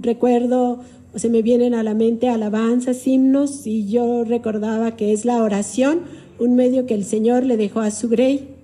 recuerdo 0.00 0.80
o 1.12 1.18
se 1.18 1.30
me 1.30 1.42
vienen 1.42 1.74
a 1.74 1.82
la 1.82 1.94
mente 1.94 2.28
alabanzas, 2.28 3.06
himnos, 3.06 3.66
y 3.66 3.88
yo 3.88 4.22
recordaba 4.22 4.96
que 4.96 5.12
es 5.12 5.24
la 5.24 5.42
oración, 5.42 6.02
un 6.38 6.54
medio 6.54 6.86
que 6.86 6.94
el 6.94 7.04
Señor 7.04 7.44
le 7.44 7.56
dejó 7.56 7.80
a 7.80 7.90
su 7.90 8.08
grey. 8.08 8.54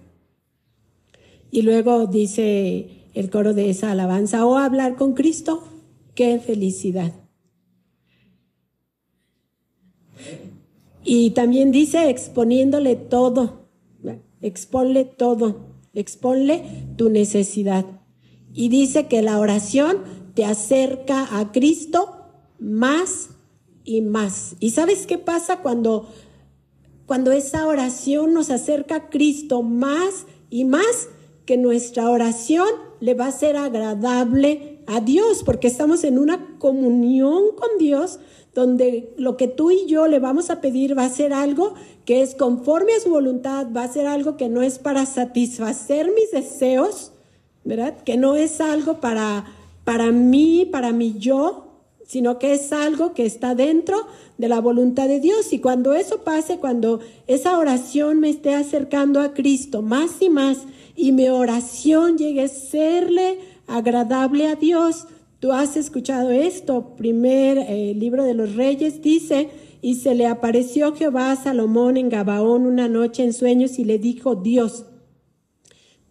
Y 1.51 1.63
luego 1.63 2.07
dice 2.07 2.87
el 3.15 3.31
coro 3.31 3.55
de 3.55 3.71
esa 3.71 3.91
alabanza, 3.91 4.47
o 4.47 4.51
oh, 4.51 4.59
hablar 4.59 4.95
con 4.95 5.15
Cristo, 5.15 5.65
qué 6.15 6.39
felicidad. 6.39 7.22
Y 11.05 11.31
también 11.31 11.73
dice 11.73 12.11
exponiéndole 12.11 12.97
todo, 12.97 13.67
exponle 14.41 15.05
todo, 15.05 15.57
exponle 15.95 16.65
tu 16.97 17.09
necesidad. 17.09 17.85
Y 18.53 18.69
dice 18.69 19.07
que 19.07 19.23
la 19.23 19.39
oración 19.39 19.99
te 20.35 20.45
acerca 20.45 21.39
a 21.39 21.53
Cristo 21.53 22.23
más 22.59 23.31
y 23.85 24.03
más. 24.03 24.57
¿Y 24.61 24.71
sabes 24.71 25.07
qué 25.07 25.19
pasa 25.19 25.61
cuando, 25.61 26.09
cuando 27.07 27.33
esa 27.33 27.67
oración 27.67 28.35
nos 28.35 28.51
acerca 28.51 28.97
a 28.97 29.11
Cristo 29.11 29.63
más 29.63 30.27
y 30.51 30.65
más? 30.65 31.09
Que 31.47 31.57
nuestra 31.57 32.09
oración 32.09 32.69
le 33.01 33.15
va 33.15 33.27
a 33.27 33.33
ser 33.33 33.57
agradable 33.57 34.81
a 34.87 35.01
Dios, 35.01 35.43
porque 35.45 35.67
estamos 35.67 36.05
en 36.05 36.19
una 36.19 36.57
comunión 36.59 37.57
con 37.57 37.79
Dios 37.79 38.21
donde 38.55 39.13
lo 39.17 39.37
que 39.37 39.49
tú 39.49 39.71
y 39.71 39.87
yo 39.87 40.07
le 40.09 40.19
vamos 40.19 40.51
a 40.51 40.61
pedir 40.61 40.97
va 40.97 41.05
a 41.05 41.11
ser 41.11 41.33
algo 41.33 41.75
que 42.05 42.23
es 42.23 42.35
conforme 42.35 42.95
a 42.95 43.01
su 43.01 43.11
voluntad, 43.11 43.69
va 43.75 43.85
a 43.85 43.93
ser 43.93 44.07
algo 44.07 44.37
que 44.37 44.49
no 44.49 44.63
es 44.63 44.79
para 44.79 45.07
satisfacer 45.07 46.11
mis 46.15 46.31
deseos, 46.33 47.13
¿verdad? 47.65 47.97
Que 48.05 48.17
no 48.17 48.37
es 48.37 48.61
algo 48.61 49.01
para, 49.01 49.47
para 49.85 50.11
mí, 50.11 50.69
para 50.71 50.93
mi 50.93 51.19
yo, 51.19 51.69
sino 52.05 52.39
que 52.39 52.53
es 52.53 52.73
algo 52.73 53.15
que 53.15 53.25
está 53.25 53.55
dentro 53.55 53.97
de 54.37 54.49
la 54.49 54.61
voluntad 54.61 55.09
de 55.09 55.21
Dios. 55.21 55.53
Y 55.53 55.61
cuando 55.61 55.95
eso 55.95 56.23
pase, 56.23 56.59
cuando 56.59 57.01
esa 57.27 57.57
oración 57.57 58.21
me 58.21 58.29
esté 58.29 58.55
acercando 58.55 59.21
a 59.21 59.33
Cristo 59.33 59.81
más 59.81 60.21
y 60.21 60.29
más, 60.29 60.59
y 60.95 61.13
mi 61.13 61.29
oración 61.29 62.19
llegue 62.19 62.43
a 62.43 62.49
serle 62.49 63.39
agradable 63.67 64.49
a 64.49 64.57
Dios, 64.57 65.07
Tú 65.43 65.51
has 65.51 65.77
escuchado 65.77 66.31
esto. 66.31 66.95
Primer 66.95 67.59
eh, 67.59 67.95
libro 67.97 68.23
de 68.23 68.33
los 68.33 68.55
reyes 68.55 69.03
dice, 69.03 69.49
y 69.81 69.97
se 69.97 70.15
le 70.15 70.29
apareció 70.29 70.95
Jehová 70.95 71.33
a 71.33 71.37
Salomón 71.37 71.97
en 71.97 72.11
Gabaón 72.11 72.65
una 72.65 72.87
noche 72.87 73.25
en 73.25 73.33
sueños 73.33 73.81
y 73.81 73.85
le 73.85 73.99
dijo, 73.99 74.37
Dios, 74.37 74.85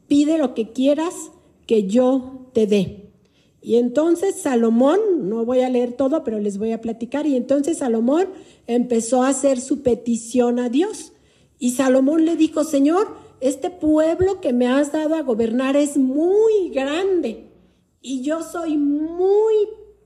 pide 0.10 0.38
lo 0.38 0.54
que 0.54 0.74
quieras 0.74 1.32
que 1.66 1.88
yo 1.88 2.50
te 2.52 2.68
dé. 2.68 3.14
Y 3.62 3.78
entonces 3.78 4.36
Salomón, 4.36 5.00
no 5.30 5.46
voy 5.46 5.62
a 5.62 5.70
leer 5.70 5.94
todo, 5.94 6.26
pero 6.26 6.38
les 6.38 6.58
voy 6.58 6.74
a 6.74 6.82
platicar, 6.82 7.26
y 7.26 7.38
entonces 7.38 7.78
Salomón 7.78 8.28
empezó 8.68 9.24
a 9.24 9.30
hacer 9.30 9.62
su 9.62 9.82
petición 9.82 10.60
a 10.60 10.68
Dios. 10.68 11.14
Y 11.58 11.72
Salomón 11.72 12.26
le 12.26 12.36
dijo, 12.36 12.66
Señor, 12.66 13.08
este 13.40 13.70
pueblo 13.70 14.42
que 14.42 14.52
me 14.52 14.68
has 14.68 14.92
dado 14.92 15.16
a 15.16 15.22
gobernar 15.22 15.78
es 15.78 15.96
muy 15.96 16.70
grande 16.74 17.51
y 18.02 18.22
yo 18.22 18.42
soy 18.42 18.78
muy 18.78 19.54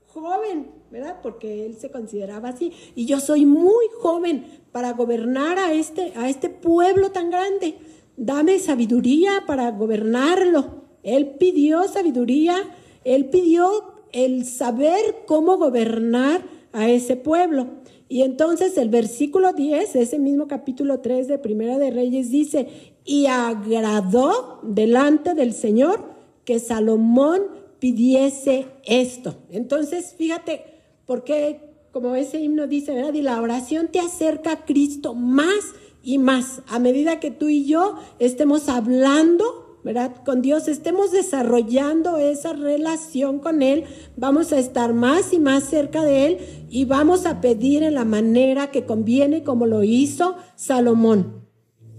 joven, 0.06 0.70
¿verdad? 0.90 1.20
Porque 1.22 1.66
él 1.66 1.76
se 1.76 1.90
consideraba 1.90 2.50
así. 2.50 2.72
Y 2.94 3.06
yo 3.06 3.20
soy 3.20 3.46
muy 3.46 3.86
joven 4.00 4.44
para 4.72 4.92
gobernar 4.92 5.58
a 5.58 5.72
este, 5.72 6.12
a 6.16 6.28
este 6.28 6.48
pueblo 6.48 7.10
tan 7.10 7.30
grande. 7.30 7.76
Dame 8.16 8.58
sabiduría 8.58 9.44
para 9.46 9.70
gobernarlo. 9.70 10.84
Él 11.02 11.36
pidió 11.38 11.84
sabiduría, 11.84 12.56
él 13.04 13.26
pidió 13.26 13.94
el 14.12 14.44
saber 14.44 15.24
cómo 15.26 15.56
gobernar 15.56 16.42
a 16.72 16.88
ese 16.90 17.16
pueblo. 17.16 17.68
Y 18.08 18.22
entonces 18.22 18.76
el 18.78 18.88
versículo 18.88 19.52
10, 19.52 19.96
ese 19.96 20.18
mismo 20.18 20.48
capítulo 20.48 21.00
3 21.00 21.28
de 21.28 21.38
Primera 21.38 21.78
de 21.78 21.90
Reyes 21.90 22.30
dice, 22.30 22.94
y 23.04 23.26
agradó 23.26 24.60
delante 24.62 25.34
del 25.34 25.52
Señor 25.52 26.04
que 26.44 26.58
Salomón 26.58 27.55
pidiese 27.78 28.66
esto. 28.84 29.36
Entonces, 29.50 30.14
fíjate, 30.16 30.64
porque 31.06 31.60
como 31.92 32.14
ese 32.14 32.40
himno 32.40 32.66
dice, 32.66 32.92
¿verdad? 32.92 33.14
Y 33.14 33.22
la 33.22 33.40
oración 33.40 33.88
te 33.88 34.00
acerca 34.00 34.52
a 34.52 34.64
Cristo 34.64 35.14
más 35.14 35.72
y 36.02 36.18
más. 36.18 36.62
A 36.68 36.78
medida 36.78 37.20
que 37.20 37.30
tú 37.30 37.48
y 37.48 37.64
yo 37.64 37.96
estemos 38.18 38.68
hablando, 38.68 39.78
¿verdad? 39.82 40.16
Con 40.24 40.42
Dios, 40.42 40.68
estemos 40.68 41.10
desarrollando 41.10 42.18
esa 42.18 42.52
relación 42.52 43.38
con 43.38 43.62
Él, 43.62 43.84
vamos 44.16 44.52
a 44.52 44.58
estar 44.58 44.94
más 44.94 45.32
y 45.32 45.38
más 45.38 45.64
cerca 45.64 46.02
de 46.02 46.26
Él 46.26 46.38
y 46.68 46.84
vamos 46.84 47.24
a 47.24 47.40
pedir 47.40 47.82
en 47.82 47.94
la 47.94 48.04
manera 48.04 48.70
que 48.70 48.84
conviene, 48.84 49.42
como 49.42 49.66
lo 49.66 49.82
hizo 49.82 50.36
Salomón. 50.54 51.46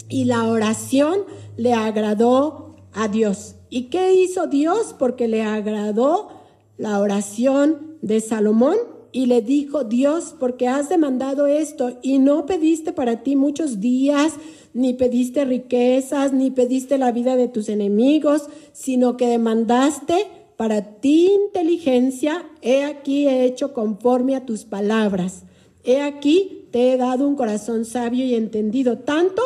Y 0.09 0.25
la 0.25 0.45
oración 0.45 1.21
le 1.57 1.73
agradó 1.73 2.75
a 2.93 3.07
Dios. 3.07 3.56
¿Y 3.69 3.83
qué 3.83 4.13
hizo 4.13 4.47
Dios? 4.47 4.95
Porque 4.97 5.27
le 5.27 5.41
agradó 5.43 6.29
la 6.77 6.99
oración 6.99 7.97
de 8.01 8.21
Salomón 8.21 8.77
y 9.11 9.25
le 9.25 9.41
dijo, 9.41 9.83
Dios, 9.83 10.35
porque 10.39 10.67
has 10.67 10.89
demandado 10.89 11.47
esto 11.47 11.97
y 12.01 12.19
no 12.19 12.45
pediste 12.45 12.93
para 12.93 13.23
ti 13.23 13.35
muchos 13.35 13.79
días, 13.79 14.33
ni 14.73 14.93
pediste 14.93 15.43
riquezas, 15.45 16.33
ni 16.33 16.51
pediste 16.51 16.97
la 16.97 17.11
vida 17.11 17.35
de 17.35 17.47
tus 17.47 17.69
enemigos, 17.69 18.43
sino 18.73 19.17
que 19.17 19.27
demandaste 19.27 20.27
para 20.55 20.99
ti 20.99 21.31
inteligencia, 21.47 22.45
he 22.61 22.83
aquí 22.83 23.27
he 23.27 23.45
hecho 23.45 23.73
conforme 23.73 24.35
a 24.35 24.45
tus 24.45 24.65
palabras. 24.65 25.43
He 25.83 26.01
aquí 26.01 26.67
te 26.71 26.91
he 26.91 26.97
dado 26.97 27.27
un 27.27 27.35
corazón 27.35 27.85
sabio 27.85 28.25
y 28.25 28.35
entendido, 28.35 28.99
tanto 28.99 29.41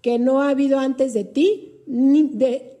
que 0.00 0.18
no 0.18 0.40
ha 0.40 0.50
habido 0.50 0.78
antes 0.78 1.14
de 1.14 1.24
ti, 1.24 1.82
ni 1.86 2.22
de, 2.22 2.71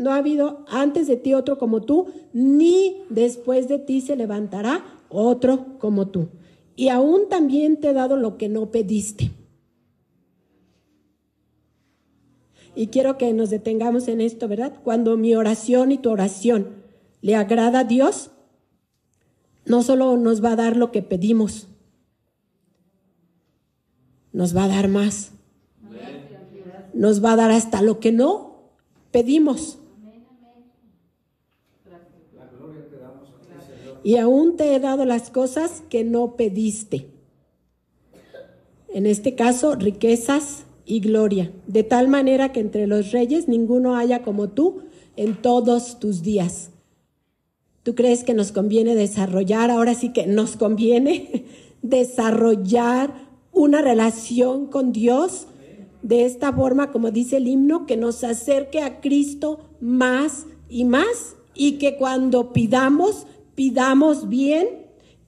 no 0.00 0.12
ha 0.12 0.16
habido 0.16 0.64
antes 0.68 1.06
de 1.06 1.16
ti 1.16 1.34
otro 1.34 1.58
como 1.58 1.82
tú, 1.82 2.08
ni 2.32 3.02
después 3.10 3.68
de 3.68 3.78
ti 3.78 4.00
se 4.00 4.16
levantará 4.16 4.84
otro 5.08 5.78
como 5.78 6.08
tú. 6.08 6.28
Y 6.74 6.88
aún 6.88 7.28
también 7.28 7.78
te 7.78 7.90
he 7.90 7.92
dado 7.92 8.16
lo 8.16 8.38
que 8.38 8.48
no 8.48 8.70
pediste. 8.70 9.30
Y 12.74 12.86
quiero 12.86 13.18
que 13.18 13.32
nos 13.32 13.50
detengamos 13.50 14.08
en 14.08 14.20
esto, 14.20 14.48
¿verdad? 14.48 14.72
Cuando 14.82 15.16
mi 15.16 15.34
oración 15.34 15.92
y 15.92 15.98
tu 15.98 16.10
oración 16.10 16.68
le 17.20 17.36
agrada 17.36 17.80
a 17.80 17.84
Dios, 17.84 18.30
no 19.66 19.82
solo 19.82 20.16
nos 20.16 20.42
va 20.42 20.52
a 20.52 20.56
dar 20.56 20.76
lo 20.76 20.90
que 20.92 21.02
pedimos, 21.02 21.68
nos 24.32 24.56
va 24.56 24.64
a 24.64 24.68
dar 24.68 24.88
más. 24.88 25.32
Nos 26.94 27.22
va 27.22 27.32
a 27.32 27.36
dar 27.36 27.50
hasta 27.50 27.82
lo 27.82 28.00
que 28.00 28.12
no 28.12 28.70
pedimos. 29.10 29.79
Y 34.02 34.16
aún 34.16 34.56
te 34.56 34.74
he 34.74 34.80
dado 34.80 35.04
las 35.04 35.30
cosas 35.30 35.82
que 35.88 36.04
no 36.04 36.36
pediste. 36.36 37.08
En 38.92 39.06
este 39.06 39.34
caso, 39.34 39.74
riquezas 39.74 40.64
y 40.84 41.00
gloria, 41.00 41.52
de 41.66 41.84
tal 41.84 42.08
manera 42.08 42.52
que 42.52 42.60
entre 42.60 42.86
los 42.86 43.12
reyes 43.12 43.46
ninguno 43.46 43.94
haya 43.96 44.22
como 44.22 44.48
tú 44.48 44.82
en 45.16 45.40
todos 45.40 46.00
tus 46.00 46.22
días. 46.22 46.70
¿Tú 47.82 47.94
crees 47.94 48.24
que 48.24 48.34
nos 48.34 48.52
conviene 48.52 48.94
desarrollar, 48.94 49.70
ahora 49.70 49.94
sí 49.94 50.12
que 50.12 50.26
nos 50.26 50.56
conviene 50.56 51.44
desarrollar 51.82 53.14
una 53.52 53.82
relación 53.82 54.66
con 54.66 54.92
Dios 54.92 55.46
de 56.02 56.24
esta 56.24 56.52
forma, 56.52 56.92
como 56.92 57.10
dice 57.10 57.36
el 57.36 57.48
himno, 57.48 57.86
que 57.86 57.96
nos 57.96 58.24
acerque 58.24 58.80
a 58.80 59.00
Cristo 59.00 59.60
más 59.80 60.46
y 60.68 60.84
más 60.84 61.36
y 61.54 61.72
que 61.72 61.96
cuando 61.96 62.52
pidamos, 62.52 63.26
pidamos 63.60 64.30
bien, 64.30 64.68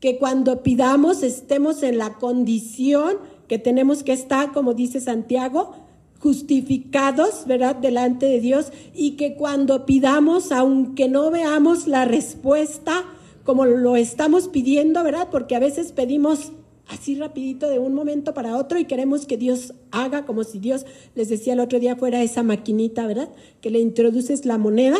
que 0.00 0.16
cuando 0.16 0.62
pidamos 0.62 1.22
estemos 1.22 1.82
en 1.82 1.98
la 1.98 2.14
condición 2.14 3.18
que 3.46 3.58
tenemos 3.58 4.02
que 4.02 4.14
estar, 4.14 4.52
como 4.52 4.72
dice 4.72 5.02
Santiago, 5.02 5.74
justificados, 6.18 7.46
¿verdad?, 7.46 7.76
delante 7.76 8.24
de 8.24 8.40
Dios 8.40 8.72
y 8.94 9.16
que 9.16 9.34
cuando 9.34 9.84
pidamos, 9.84 10.50
aunque 10.50 11.10
no 11.10 11.30
veamos 11.30 11.86
la 11.86 12.06
respuesta 12.06 13.04
como 13.44 13.66
lo 13.66 13.96
estamos 13.96 14.48
pidiendo, 14.48 15.04
¿verdad? 15.04 15.28
Porque 15.30 15.54
a 15.54 15.60
veces 15.60 15.92
pedimos 15.92 16.52
así 16.88 17.16
rapidito 17.16 17.68
de 17.68 17.80
un 17.80 17.92
momento 17.92 18.32
para 18.32 18.56
otro 18.56 18.78
y 18.78 18.86
queremos 18.86 19.26
que 19.26 19.36
Dios 19.36 19.74
haga 19.90 20.24
como 20.24 20.42
si 20.42 20.58
Dios, 20.58 20.86
les 21.14 21.28
decía 21.28 21.52
el 21.52 21.60
otro 21.60 21.78
día, 21.80 21.96
fuera 21.96 22.22
esa 22.22 22.42
maquinita, 22.42 23.06
¿verdad? 23.06 23.28
Que 23.60 23.68
le 23.68 23.80
introduces 23.80 24.46
la 24.46 24.56
moneda 24.56 24.96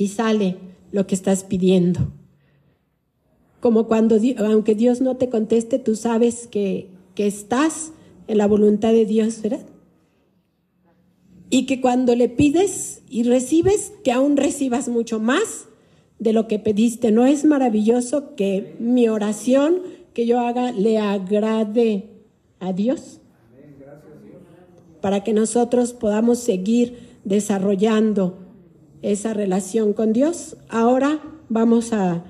y 0.00 0.08
sale 0.08 0.56
lo 0.92 1.06
que 1.06 1.14
estás 1.14 1.44
pidiendo. 1.44 2.10
Como 3.60 3.86
cuando, 3.86 4.16
aunque 4.38 4.74
Dios 4.74 5.02
no 5.02 5.18
te 5.18 5.28
conteste, 5.28 5.78
tú 5.78 5.94
sabes 5.94 6.46
que, 6.46 6.88
que 7.14 7.26
estás 7.26 7.92
en 8.26 8.38
la 8.38 8.46
voluntad 8.46 8.94
de 8.94 9.04
Dios, 9.04 9.42
¿verdad? 9.42 9.66
Y 11.50 11.66
que 11.66 11.82
cuando 11.82 12.16
le 12.16 12.30
pides 12.30 13.02
y 13.10 13.24
recibes, 13.24 13.92
que 14.02 14.10
aún 14.10 14.38
recibas 14.38 14.88
mucho 14.88 15.20
más 15.20 15.66
de 16.18 16.32
lo 16.32 16.48
que 16.48 16.58
pediste. 16.58 17.12
¿No 17.12 17.26
es 17.26 17.44
maravilloso 17.44 18.34
que 18.36 18.76
mi 18.78 19.06
oración 19.06 19.82
que 20.14 20.24
yo 20.24 20.40
haga 20.40 20.72
le 20.72 20.96
agrade 20.96 22.08
a 22.58 22.72
Dios? 22.72 23.20
Para 25.02 25.22
que 25.24 25.34
nosotros 25.34 25.92
podamos 25.92 26.38
seguir 26.38 27.18
desarrollando 27.24 28.39
esa 29.02 29.34
relación 29.34 29.92
con 29.92 30.12
Dios. 30.12 30.56
Ahora 30.68 31.20
vamos 31.48 31.92
a, 31.92 32.24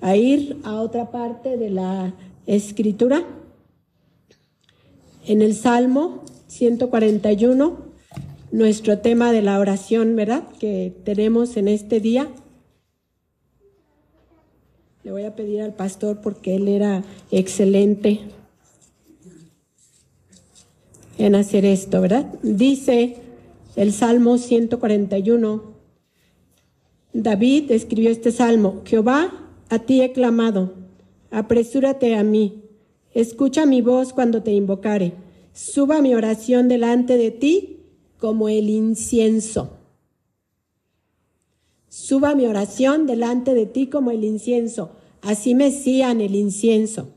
a 0.00 0.16
ir 0.16 0.58
a 0.64 0.80
otra 0.80 1.10
parte 1.10 1.56
de 1.56 1.70
la 1.70 2.14
escritura. 2.46 3.24
En 5.26 5.42
el 5.42 5.54
Salmo 5.54 6.24
141, 6.46 7.78
nuestro 8.50 8.98
tema 8.98 9.32
de 9.32 9.42
la 9.42 9.58
oración, 9.58 10.16
¿verdad? 10.16 10.44
Que 10.58 10.94
tenemos 11.04 11.56
en 11.56 11.68
este 11.68 12.00
día. 12.00 12.28
Le 15.04 15.12
voy 15.12 15.24
a 15.24 15.34
pedir 15.34 15.62
al 15.62 15.74
pastor 15.74 16.20
porque 16.22 16.56
él 16.56 16.68
era 16.68 17.04
excelente 17.30 18.20
en 21.18 21.34
hacer 21.34 21.64
esto, 21.64 22.00
¿verdad? 22.00 22.26
Dice 22.42 23.16
el 23.76 23.92
Salmo 23.92 24.38
141. 24.38 25.77
David 27.20 27.72
escribió 27.72 28.10
este 28.10 28.30
salmo, 28.30 28.82
Jehová, 28.84 29.32
a 29.70 29.80
ti 29.80 30.02
he 30.02 30.12
clamado, 30.12 30.74
apresúrate 31.32 32.14
a 32.14 32.22
mí, 32.22 32.62
escucha 33.12 33.66
mi 33.66 33.82
voz 33.82 34.12
cuando 34.12 34.44
te 34.44 34.52
invocare, 34.52 35.14
suba 35.52 36.00
mi 36.00 36.14
oración 36.14 36.68
delante 36.68 37.16
de 37.16 37.32
ti 37.32 37.80
como 38.18 38.48
el 38.48 38.70
incienso. 38.70 39.78
Suba 41.88 42.36
mi 42.36 42.46
oración 42.46 43.08
delante 43.08 43.52
de 43.52 43.66
ti 43.66 43.88
como 43.88 44.12
el 44.12 44.22
incienso. 44.22 44.92
Así 45.20 45.56
mecían 45.56 46.20
el 46.20 46.36
incienso. 46.36 47.08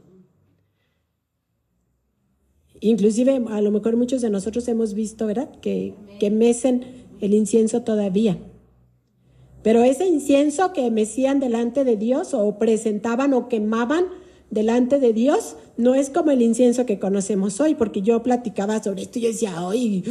Inclusive, 2.79 3.39
a 3.49 3.61
lo 3.61 3.69
mejor 3.69 3.97
muchos 3.97 4.23
de 4.23 4.31
nosotros 4.31 4.67
hemos 4.67 4.95
visto, 4.95 5.27
¿verdad? 5.27 5.51
Que, 5.61 5.93
que 6.19 6.31
mecen 6.31 7.05
el 7.19 7.35
incienso 7.35 7.83
todavía. 7.83 8.39
Pero 9.63 9.83
ese 9.83 10.07
incienso 10.07 10.73
que 10.73 10.89
mecían 10.89 11.39
delante 11.39 11.83
de 11.83 11.97
Dios 11.97 12.33
o 12.33 12.57
presentaban 12.57 13.33
o 13.33 13.47
quemaban 13.47 14.05
delante 14.49 14.99
de 14.99 15.13
Dios 15.13 15.55
no 15.77 15.95
es 15.95 16.09
como 16.09 16.31
el 16.31 16.41
incienso 16.41 16.85
que 16.85 16.99
conocemos 16.99 17.59
hoy, 17.59 17.75
porque 17.75 18.01
yo 18.01 18.21
platicaba 18.21 18.83
sobre 18.83 19.03
esto 19.03 19.19
y 19.19 19.23
decía, 19.23 19.65
hoy 19.65 20.03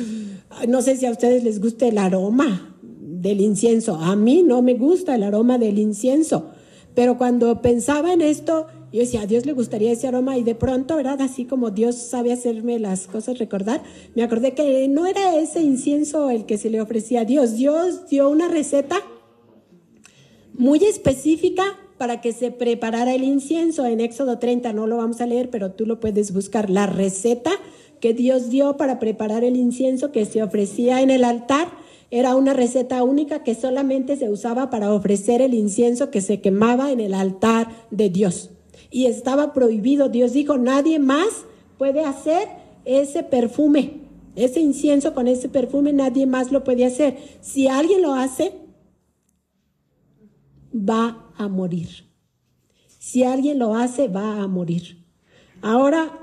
no 0.68 0.82
sé 0.82 0.96
si 0.96 1.06
a 1.06 1.10
ustedes 1.10 1.44
les 1.44 1.60
gusta 1.60 1.86
el 1.86 1.98
aroma 1.98 2.76
del 2.82 3.40
incienso. 3.40 3.96
A 3.96 4.16
mí 4.16 4.42
no 4.42 4.62
me 4.62 4.74
gusta 4.74 5.14
el 5.14 5.22
aroma 5.22 5.58
del 5.58 5.78
incienso. 5.78 6.46
Pero 6.94 7.18
cuando 7.18 7.62
pensaba 7.62 8.12
en 8.12 8.20
esto, 8.20 8.66
yo 8.92 9.00
decía, 9.00 9.22
a 9.22 9.26
Dios 9.26 9.46
le 9.46 9.52
gustaría 9.52 9.92
ese 9.92 10.08
aroma 10.08 10.38
y 10.38 10.42
de 10.42 10.56
pronto, 10.56 10.96
¿verdad? 10.96 11.20
Así 11.20 11.44
como 11.44 11.70
Dios 11.70 11.94
sabe 11.94 12.32
hacerme 12.32 12.80
las 12.80 13.06
cosas 13.06 13.38
recordar, 13.38 13.82
me 14.16 14.24
acordé 14.24 14.54
que 14.54 14.88
no 14.88 15.06
era 15.06 15.36
ese 15.36 15.62
incienso 15.62 16.30
el 16.30 16.46
que 16.46 16.58
se 16.58 16.70
le 16.70 16.80
ofrecía 16.80 17.20
a 17.20 17.24
Dios. 17.24 17.54
Dios 17.54 18.08
dio 18.08 18.28
una 18.28 18.48
receta 18.48 18.96
muy 20.60 20.84
específica 20.84 21.64
para 21.96 22.20
que 22.20 22.34
se 22.34 22.50
preparara 22.50 23.14
el 23.14 23.24
incienso. 23.24 23.86
En 23.86 24.00
Éxodo 24.00 24.38
30 24.38 24.74
no 24.74 24.86
lo 24.86 24.98
vamos 24.98 25.22
a 25.22 25.26
leer, 25.26 25.48
pero 25.48 25.72
tú 25.72 25.86
lo 25.86 26.00
puedes 26.00 26.34
buscar. 26.34 26.68
La 26.68 26.86
receta 26.86 27.50
que 27.98 28.12
Dios 28.12 28.50
dio 28.50 28.76
para 28.76 28.98
preparar 28.98 29.42
el 29.42 29.56
incienso 29.56 30.12
que 30.12 30.26
se 30.26 30.42
ofrecía 30.42 31.00
en 31.00 31.08
el 31.08 31.24
altar 31.24 31.68
era 32.10 32.36
una 32.36 32.52
receta 32.52 33.02
única 33.02 33.42
que 33.42 33.54
solamente 33.54 34.16
se 34.16 34.28
usaba 34.28 34.68
para 34.68 34.92
ofrecer 34.92 35.40
el 35.40 35.54
incienso 35.54 36.10
que 36.10 36.20
se 36.20 36.42
quemaba 36.42 36.92
en 36.92 37.00
el 37.00 37.14
altar 37.14 37.68
de 37.90 38.10
Dios. 38.10 38.50
Y 38.90 39.06
estaba 39.06 39.54
prohibido. 39.54 40.10
Dios 40.10 40.34
dijo, 40.34 40.58
nadie 40.58 40.98
más 40.98 41.46
puede 41.78 42.04
hacer 42.04 42.48
ese 42.84 43.22
perfume, 43.22 43.94
ese 44.36 44.60
incienso 44.60 45.14
con 45.14 45.26
ese 45.26 45.48
perfume, 45.48 45.94
nadie 45.94 46.26
más 46.26 46.52
lo 46.52 46.64
puede 46.64 46.84
hacer. 46.84 47.16
Si 47.40 47.66
alguien 47.66 48.02
lo 48.02 48.12
hace, 48.12 48.52
va 50.72 51.32
a 51.36 51.48
morir. 51.48 52.04
Si 52.98 53.24
alguien 53.24 53.58
lo 53.58 53.74
hace, 53.74 54.08
va 54.08 54.42
a 54.42 54.46
morir. 54.46 55.04
Ahora, 55.62 56.18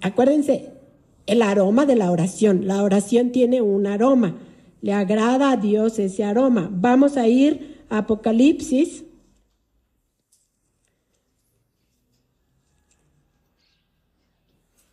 acuérdense, 0.00 0.72
el 1.26 1.42
aroma 1.42 1.86
de 1.86 1.96
la 1.96 2.10
oración. 2.10 2.66
La 2.66 2.82
oración 2.82 3.32
tiene 3.32 3.60
un 3.60 3.86
aroma. 3.86 4.36
Le 4.80 4.92
agrada 4.92 5.52
a 5.52 5.56
Dios 5.56 5.98
ese 5.98 6.24
aroma. 6.24 6.70
Vamos 6.72 7.16
a 7.16 7.26
ir 7.28 7.84
a 7.90 7.98
Apocalipsis. 7.98 9.04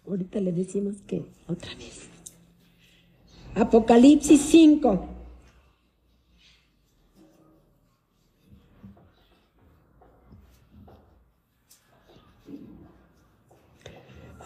Ahorita 0.08 0.40
le 0.42 0.52
decimos 0.52 0.96
que 1.08 1.24
otra 1.48 1.74
vez. 1.76 2.10
Apocalipsis 3.56 4.42
5. 4.42 5.13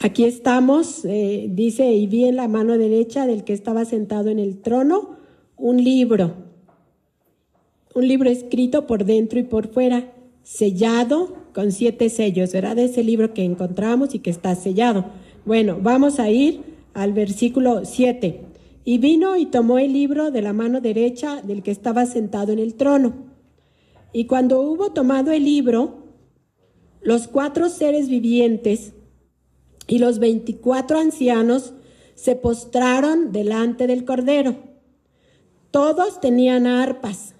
Aquí 0.07 0.23
estamos, 0.23 1.03
eh, 1.03 1.47
dice, 1.49 1.91
y 1.91 2.07
vi 2.07 2.25
en 2.25 2.37
la 2.37 2.47
mano 2.47 2.77
derecha 2.77 3.27
del 3.27 3.43
que 3.43 3.51
estaba 3.51 3.83
sentado 3.83 4.29
en 4.29 4.39
el 4.39 4.59
trono 4.59 5.17
un 5.57 5.83
libro, 5.83 6.33
un 7.93 8.07
libro 8.07 8.29
escrito 8.29 8.87
por 8.87 9.03
dentro 9.03 9.37
y 9.37 9.43
por 9.43 9.67
fuera, 9.67 10.13
sellado 10.43 11.35
con 11.53 11.73
siete 11.73 12.09
sellos, 12.09 12.53
¿verdad? 12.53 12.79
Ese 12.79 13.03
libro 13.03 13.33
que 13.33 13.43
encontramos 13.43 14.15
y 14.15 14.19
que 14.19 14.29
está 14.29 14.55
sellado. 14.55 15.05
Bueno, 15.45 15.77
vamos 15.81 16.19
a 16.19 16.29
ir 16.29 16.61
al 16.93 17.11
versículo 17.11 17.83
7. 17.83 18.41
Y 18.85 18.99
vino 18.99 19.35
y 19.35 19.47
tomó 19.47 19.77
el 19.77 19.91
libro 19.91 20.31
de 20.31 20.41
la 20.41 20.53
mano 20.53 20.79
derecha 20.79 21.41
del 21.41 21.63
que 21.63 21.71
estaba 21.71 22.05
sentado 22.05 22.53
en 22.53 22.59
el 22.59 22.75
trono. 22.75 23.13
Y 24.13 24.25
cuando 24.25 24.61
hubo 24.61 24.93
tomado 24.93 25.31
el 25.31 25.43
libro, 25.43 26.03
los 27.01 27.27
cuatro 27.27 27.67
seres 27.69 28.07
vivientes 28.07 28.93
y 29.87 29.99
los 29.99 30.19
veinticuatro 30.19 30.99
ancianos 30.99 31.73
se 32.15 32.35
postraron 32.35 33.31
delante 33.31 33.87
del 33.87 34.05
Cordero. 34.05 34.55
Todos 35.71 36.19
tenían 36.19 36.67
arpas 36.67 37.35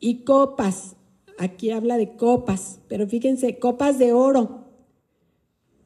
y 0.00 0.24
copas. 0.24 0.96
Aquí 1.38 1.70
habla 1.70 1.96
de 1.96 2.16
copas, 2.16 2.80
pero 2.88 3.06
fíjense, 3.06 3.58
copas 3.58 3.98
de 3.98 4.12
oro 4.12 4.66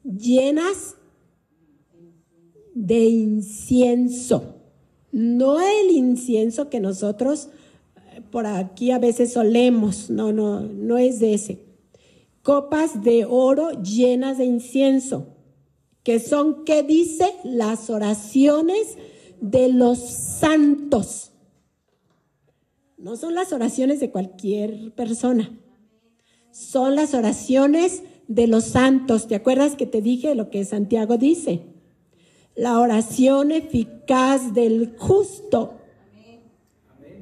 llenas 0.03 0.95
de 2.73 3.05
incienso 3.05 4.57
no 5.17 5.59
el 5.59 5.89
incienso 5.91 6.69
que 6.69 6.79
nosotros 6.79 7.49
eh, 8.13 8.21
por 8.29 8.45
aquí 8.45 8.91
a 8.91 8.99
veces 8.99 9.33
solemos, 9.33 10.11
no, 10.11 10.31
no, 10.31 10.61
no 10.61 10.99
es 10.99 11.19
de 11.19 11.33
ese. 11.33 11.65
Copas 12.43 13.03
de 13.03 13.25
oro 13.25 13.71
llenas 13.81 14.37
de 14.37 14.45
incienso, 14.45 15.25
que 16.07 16.21
son, 16.21 16.63
¿qué 16.63 16.83
dice? 16.83 17.33
Las 17.43 17.89
oraciones 17.89 18.97
de 19.41 19.67
los 19.67 19.99
santos. 19.99 21.33
No 22.97 23.17
son 23.17 23.35
las 23.35 23.51
oraciones 23.51 23.99
de 23.99 24.09
cualquier 24.09 24.93
persona, 24.93 25.51
son 26.49 26.95
las 26.95 27.13
oraciones 27.13 28.03
de 28.29 28.47
los 28.47 28.63
santos. 28.63 29.27
¿Te 29.27 29.35
acuerdas 29.35 29.75
que 29.75 29.85
te 29.85 30.01
dije 30.01 30.33
lo 30.33 30.49
que 30.49 30.63
Santiago 30.63 31.17
dice? 31.17 31.63
La 32.55 32.79
oración 32.79 33.51
eficaz 33.51 34.53
del 34.53 34.95
justo 34.97 35.73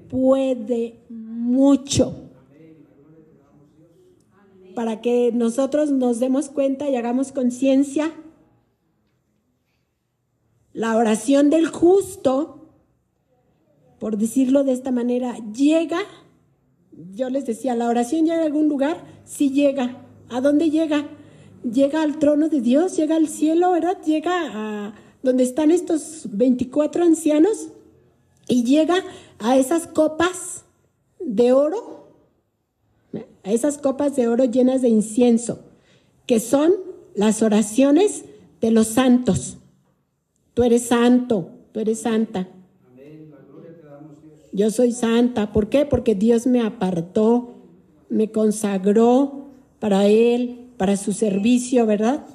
puede 0.10 1.00
mucho 1.10 2.30
para 4.76 5.02
que 5.02 5.32
nosotros 5.34 5.90
nos 5.90 6.20
demos 6.20 6.50
cuenta 6.50 6.88
y 6.88 6.96
hagamos 6.96 7.32
conciencia. 7.32 8.12
La 10.76 10.98
oración 10.98 11.50
del 11.50 11.68
justo, 11.68 12.68
por 13.98 14.18
decirlo 14.18 14.66
de 14.66 14.74
esta 14.74 14.92
manera, 14.92 15.38
llega, 15.54 16.00
yo 17.14 17.30
les 17.30 17.46
decía, 17.46 17.76
la 17.76 17.88
oración 17.88 18.26
llega 18.26 18.42
a 18.42 18.46
algún 18.46 18.68
lugar, 18.68 19.02
sí 19.24 19.52
llega. 19.52 20.06
¿A 20.30 20.42
dónde 20.42 20.70
llega? 20.70 21.08
Llega 21.64 22.02
al 22.02 22.20
trono 22.20 22.50
de 22.50 22.60
Dios, 22.60 22.98
llega 22.98 23.16
al 23.16 23.30
cielo, 23.30 23.72
¿verdad? 23.72 24.04
Llega 24.04 24.34
a, 24.54 24.96
donde 25.24 25.46
están 25.46 25.72
estos 25.72 26.28
24 26.30 27.06
ancianos 27.06 27.70
y 28.50 28.66
llega 28.66 28.98
a 29.40 29.56
esas 29.56 29.88
copas 29.88 30.66
de 31.22 31.54
oro, 31.54 32.10
a 33.44 33.52
esas 33.54 33.78
copas 33.78 34.18
de 34.18 34.28
oro 34.28 34.44
llenas 34.44 34.82
de 34.82 34.90
incienso, 34.90 35.60
que 36.26 36.42
son 36.42 36.74
las 37.14 37.42
oraciones 37.44 38.26
de 38.60 38.72
los 38.72 38.88
santos. 38.88 39.60
Tú 40.56 40.64
eres 40.64 40.88
santo, 40.88 41.50
tú 41.74 41.82
eres 41.82 42.00
santa. 42.00 42.48
Yo 44.54 44.72
soy 44.72 44.94
santa. 44.94 45.52
¿Por 45.52 45.68
qué? 45.68 45.86
Porque 45.86 46.16
Dios 46.16 46.48
me 46.48 46.62
apartó, 46.62 47.56
me 48.08 48.32
consagró 48.32 49.50
para 49.80 50.06
Él, 50.06 50.70
para 50.78 50.96
su 50.96 51.12
servicio, 51.12 51.86
¿verdad? 51.86 52.26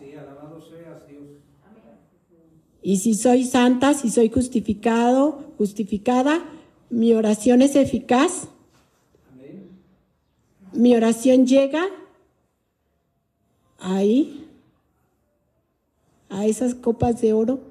Y 2.82 2.98
si 2.98 3.14
soy 3.14 3.44
santa, 3.44 3.94
si 3.94 4.10
soy 4.10 4.28
justificado, 4.28 5.54
justificada, 5.56 6.44
mi 6.90 7.14
oración 7.14 7.62
es 7.62 7.74
eficaz. 7.74 8.48
Mi 10.74 10.94
oración 10.94 11.46
llega 11.46 11.86
ahí, 13.78 14.46
a 16.28 16.44
esas 16.46 16.74
copas 16.74 17.22
de 17.22 17.32
oro 17.32 17.69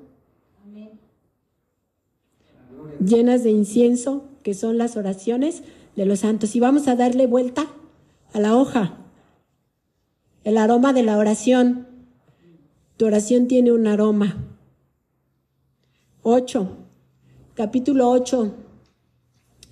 llenas 2.99 3.43
de 3.43 3.51
incienso, 3.51 4.25
que 4.43 4.53
son 4.53 4.77
las 4.77 4.97
oraciones 4.97 5.63
de 5.95 6.05
los 6.05 6.19
santos. 6.19 6.55
Y 6.55 6.59
vamos 6.59 6.87
a 6.87 6.95
darle 6.95 7.27
vuelta 7.27 7.67
a 8.33 8.39
la 8.39 8.55
hoja. 8.55 8.97
El 10.43 10.57
aroma 10.57 10.93
de 10.93 11.03
la 11.03 11.17
oración. 11.17 11.87
Tu 12.97 13.05
oración 13.05 13.47
tiene 13.47 13.71
un 13.71 13.87
aroma. 13.87 14.45
8, 16.21 16.69
capítulo 17.53 18.09
8, 18.09 18.53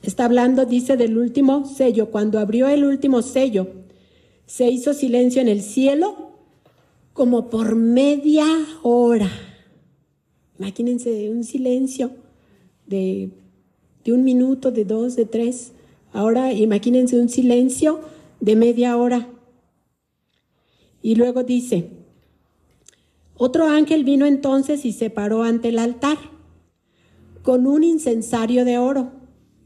está 0.02 0.26
hablando, 0.26 0.66
dice, 0.66 0.96
del 0.96 1.18
último 1.18 1.66
sello. 1.66 2.10
Cuando 2.10 2.40
abrió 2.40 2.70
el 2.70 2.86
último 2.86 3.22
sello, 3.22 3.68
se 4.46 4.70
hizo 4.70 4.94
silencio 4.94 5.42
en 5.42 5.50
el 5.50 5.62
cielo 5.62 6.32
como 7.12 7.50
por 7.50 7.76
media 7.76 8.46
hora. 8.82 9.30
Imagínense 10.58 11.30
un 11.30 11.44
silencio 11.44 12.12
de, 12.88 13.32
de 14.04 14.13
un 14.13 14.23
minuto, 14.23 14.71
de 14.71 14.86
dos, 14.86 15.15
de 15.15 15.26
tres. 15.26 15.73
Ahora 16.13 16.54
imagínense 16.54 17.19
un 17.19 17.30
silencio 17.30 18.00
de 18.39 18.56
media 18.56 18.97
hora. 18.97 19.30
Y 21.02 21.15
luego 21.15 21.43
dice, 21.43 21.91
otro 23.36 23.67
ángel 23.67 24.04
vino 24.04 24.26
entonces 24.26 24.84
y 24.84 24.91
se 24.93 25.10
paró 25.10 25.43
ante 25.43 25.69
el 25.69 25.80
altar 25.80 26.17
con 27.43 27.67
un 27.67 27.84
incensario 27.84 28.65
de 28.65 28.78
oro 28.78 29.12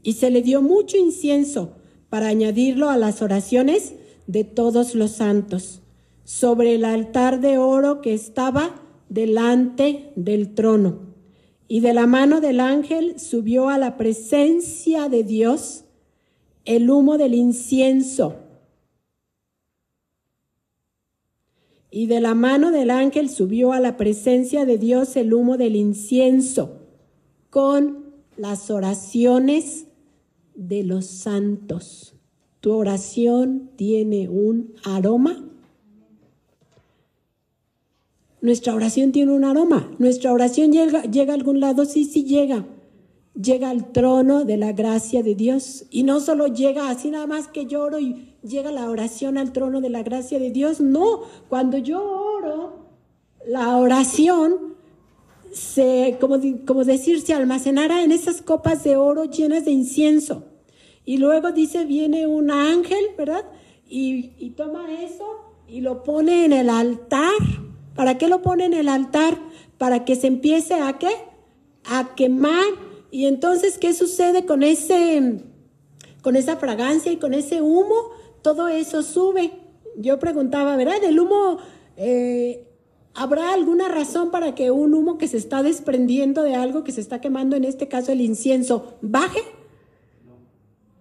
y 0.02 0.14
se 0.14 0.30
le 0.30 0.42
dio 0.42 0.62
mucho 0.62 0.96
incienso 0.96 1.76
para 2.10 2.28
añadirlo 2.28 2.90
a 2.90 2.98
las 2.98 3.22
oraciones 3.22 3.94
de 4.26 4.44
todos 4.44 4.94
los 4.94 5.12
santos 5.12 5.80
sobre 6.24 6.74
el 6.74 6.84
altar 6.84 7.40
de 7.40 7.58
oro 7.58 8.00
que 8.00 8.12
estaba 8.14 8.82
delante 9.08 10.12
del 10.16 10.54
trono. 10.54 11.11
Y 11.68 11.80
de 11.80 11.94
la 11.94 12.06
mano 12.06 12.40
del 12.40 12.60
ángel 12.60 13.18
subió 13.18 13.68
a 13.68 13.78
la 13.78 13.96
presencia 13.96 15.08
de 15.08 15.24
Dios 15.24 15.84
el 16.64 16.90
humo 16.90 17.18
del 17.18 17.34
incienso. 17.34 18.36
Y 21.90 22.06
de 22.06 22.20
la 22.20 22.34
mano 22.34 22.70
del 22.70 22.90
ángel 22.90 23.28
subió 23.28 23.72
a 23.72 23.80
la 23.80 23.96
presencia 23.96 24.64
de 24.64 24.78
Dios 24.78 25.16
el 25.16 25.34
humo 25.34 25.56
del 25.56 25.76
incienso 25.76 26.78
con 27.50 28.06
las 28.36 28.70
oraciones 28.70 29.86
de 30.54 30.84
los 30.84 31.06
santos. 31.06 32.14
Tu 32.60 32.72
oración 32.72 33.70
tiene 33.76 34.28
un 34.28 34.74
aroma. 34.84 35.51
Nuestra 38.42 38.74
oración 38.74 39.12
tiene 39.12 39.32
un 39.32 39.44
aroma. 39.44 39.88
Nuestra 39.98 40.32
oración 40.32 40.72
llega, 40.72 41.02
llega 41.02 41.32
a 41.32 41.36
algún 41.36 41.60
lado, 41.60 41.84
sí, 41.84 42.04
sí 42.04 42.24
llega. 42.24 42.66
Llega 43.40 43.70
al 43.70 43.92
trono 43.92 44.44
de 44.44 44.56
la 44.56 44.72
gracia 44.72 45.22
de 45.22 45.36
Dios. 45.36 45.84
Y 45.90 46.02
no 46.02 46.18
solo 46.18 46.48
llega 46.48 46.90
así 46.90 47.10
nada 47.10 47.28
más 47.28 47.46
que 47.46 47.66
lloro 47.66 48.00
y 48.00 48.34
llega 48.42 48.72
la 48.72 48.90
oración 48.90 49.38
al 49.38 49.52
trono 49.52 49.80
de 49.80 49.90
la 49.90 50.02
gracia 50.02 50.40
de 50.40 50.50
Dios. 50.50 50.80
No, 50.80 51.20
cuando 51.48 51.78
yo 51.78 52.02
oro, 52.02 52.88
la 53.46 53.76
oración 53.76 54.74
se, 55.52 56.16
como, 56.20 56.40
como 56.66 56.84
decir, 56.84 57.20
se 57.20 57.34
almacenara 57.34 58.02
en 58.02 58.10
esas 58.10 58.42
copas 58.42 58.82
de 58.82 58.96
oro 58.96 59.24
llenas 59.24 59.64
de 59.64 59.70
incienso. 59.70 60.42
Y 61.04 61.18
luego 61.18 61.52
dice, 61.52 61.84
viene 61.84 62.26
un 62.26 62.50
ángel, 62.50 63.04
¿verdad? 63.16 63.44
Y, 63.88 64.32
y 64.38 64.50
toma 64.50 64.92
eso 65.00 65.26
y 65.68 65.80
lo 65.80 66.02
pone 66.02 66.44
en 66.44 66.52
el 66.52 66.68
altar. 66.68 67.30
¿Para 67.94 68.18
qué 68.18 68.28
lo 68.28 68.42
pone 68.42 68.64
en 68.64 68.74
el 68.74 68.88
altar? 68.88 69.38
Para 69.78 70.04
que 70.04 70.16
se 70.16 70.26
empiece 70.26 70.74
a 70.74 70.98
qué? 70.98 71.10
A 71.84 72.14
quemar. 72.14 72.64
Y 73.10 73.26
entonces, 73.26 73.78
¿qué 73.78 73.92
sucede 73.92 74.46
con 74.46 74.62
ese, 74.62 75.44
con 76.22 76.36
esa 76.36 76.56
fragancia 76.56 77.12
y 77.12 77.16
con 77.16 77.34
ese 77.34 77.60
humo? 77.62 78.10
Todo 78.42 78.68
eso 78.68 79.02
sube. 79.02 79.52
Yo 79.96 80.18
preguntaba, 80.18 80.76
¿verdad? 80.76 81.02
El 81.04 81.20
humo 81.20 81.58
eh, 81.96 82.66
¿Habrá 83.14 83.52
alguna 83.52 83.88
razón 83.88 84.30
para 84.30 84.54
que 84.54 84.70
un 84.70 84.94
humo 84.94 85.18
que 85.18 85.28
se 85.28 85.36
está 85.36 85.62
desprendiendo 85.62 86.42
de 86.42 86.54
algo 86.54 86.82
que 86.82 86.92
se 86.92 87.02
está 87.02 87.20
quemando, 87.20 87.56
en 87.56 87.64
este 87.64 87.86
caso 87.86 88.10
el 88.10 88.22
incienso, 88.22 88.96
baje? 89.02 89.40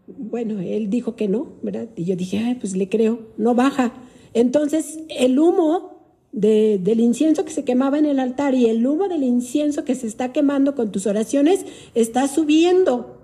Bueno, 0.08 0.60
él 0.60 0.90
dijo 0.90 1.16
que 1.16 1.30
no, 1.30 1.54
¿verdad? 1.62 1.88
Y 1.96 2.04
yo 2.04 2.18
dije, 2.18 2.40
Ay, 2.40 2.56
pues 2.56 2.76
le 2.76 2.90
creo, 2.90 3.20
no 3.38 3.56
baja. 3.56 3.94
Entonces, 4.34 5.00
el 5.10 5.40
humo 5.40 5.91
del 6.32 7.00
incienso 7.00 7.44
que 7.44 7.52
se 7.52 7.66
quemaba 7.66 8.00
en 8.00 8.06
el 8.06 8.20
altar 8.20 8.56
y 8.56 8.68
el 8.68 8.86
humo 8.86 9.10
del 9.10 9.24
incienso 9.24 9.84
que 9.84 9.96
se 9.96 10.08
está 10.08 10.32
quemando 10.32 10.76
con 10.76 10.92
tus 10.92 11.06
oraciones 11.06 11.66
está 11.94 12.28
subiendo 12.28 13.18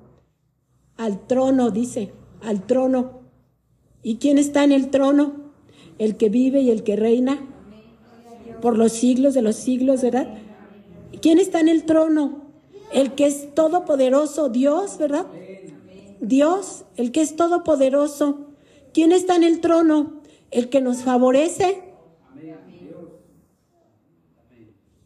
al 0.97 1.25
trono, 1.25 1.71
dice, 1.71 2.11
al 2.41 2.65
trono. 2.65 3.21
¿Y 4.03 4.17
quién 4.17 4.37
está 4.37 4.63
en 4.63 4.71
el 4.71 4.89
trono? 4.89 5.53
El 5.99 6.17
que 6.17 6.29
vive 6.29 6.61
y 6.61 6.69
el 6.69 6.83
que 6.83 6.95
reina 6.95 7.39
por 8.61 8.77
los 8.77 8.91
siglos 8.91 9.33
de 9.33 9.41
los 9.41 9.55
siglos, 9.55 10.01
¿verdad? 10.01 10.27
¿Quién 11.21 11.39
está 11.39 11.59
en 11.59 11.69
el 11.69 11.85
trono? 11.85 12.47
El 12.93 13.13
que 13.15 13.25
es 13.25 13.53
todopoderoso, 13.53 14.49
Dios, 14.49 14.97
¿verdad? 14.97 15.27
Dios, 16.19 16.85
el 16.95 17.11
que 17.11 17.21
es 17.21 17.35
todopoderoso. 17.35 18.47
¿Quién 18.93 19.11
está 19.11 19.35
en 19.35 19.43
el 19.43 19.59
trono? 19.59 20.21
El 20.51 20.69
que 20.69 20.81
nos 20.81 21.03
favorece. 21.03 21.86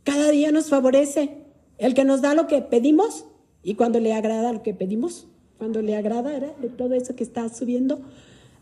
Cada 0.03 0.31
día 0.31 0.51
nos 0.51 0.69
favorece. 0.69 1.37
El 1.77 1.93
que 1.95 2.03
nos 2.03 2.21
da 2.21 2.35
lo 2.35 2.45
que 2.45 2.61
pedimos 2.61 3.25
y 3.63 3.75
cuando 3.75 3.99
le 3.99 4.13
agrada 4.13 4.53
lo 4.53 4.63
que 4.63 4.73
pedimos, 4.73 5.27
cuando 5.57 5.81
le 5.81 5.95
agrada 5.95 6.31
de 6.39 6.69
todo 6.69 6.93
eso 6.93 7.15
que 7.15 7.23
está 7.23 7.49
subiendo, 7.49 8.01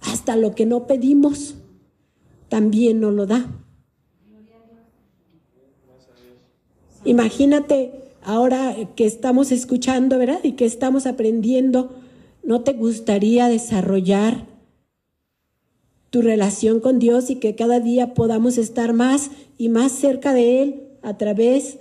hasta 0.01 0.35
lo 0.35 0.55
que 0.55 0.65
no 0.65 0.87
pedimos, 0.87 1.55
también 2.47 2.99
nos 2.99 3.13
lo 3.13 3.25
da. 3.25 3.45
Imagínate 7.05 7.91
ahora 8.23 8.75
que 8.95 9.05
estamos 9.05 9.51
escuchando, 9.51 10.17
¿verdad? 10.17 10.39
Y 10.43 10.53
que 10.53 10.65
estamos 10.65 11.05
aprendiendo, 11.05 11.95
¿no 12.43 12.61
te 12.61 12.73
gustaría 12.73 13.47
desarrollar 13.47 14.45
tu 16.09 16.21
relación 16.21 16.79
con 16.79 16.99
Dios 16.99 17.29
y 17.29 17.35
que 17.35 17.55
cada 17.55 17.79
día 17.79 18.13
podamos 18.13 18.57
estar 18.57 18.93
más 18.93 19.31
y 19.57 19.69
más 19.69 19.91
cerca 19.91 20.33
de 20.33 20.61
Él 20.61 20.88
a 21.01 21.17
través 21.17 21.79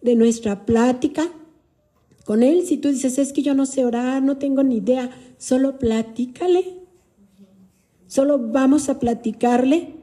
de 0.00 0.14
nuestra 0.14 0.66
plática 0.66 1.30
con 2.24 2.42
Él? 2.42 2.66
Si 2.66 2.76
tú 2.76 2.88
dices, 2.88 3.18
es 3.18 3.32
que 3.32 3.42
yo 3.42 3.54
no 3.54 3.66
sé 3.66 3.84
orar, 3.84 4.22
no 4.22 4.38
tengo 4.38 4.62
ni 4.62 4.76
idea, 4.76 5.10
solo 5.38 5.78
platícale. 5.78 6.82
Solo 8.06 8.38
vamos 8.38 8.88
a 8.88 8.98
platicarle 8.98 10.02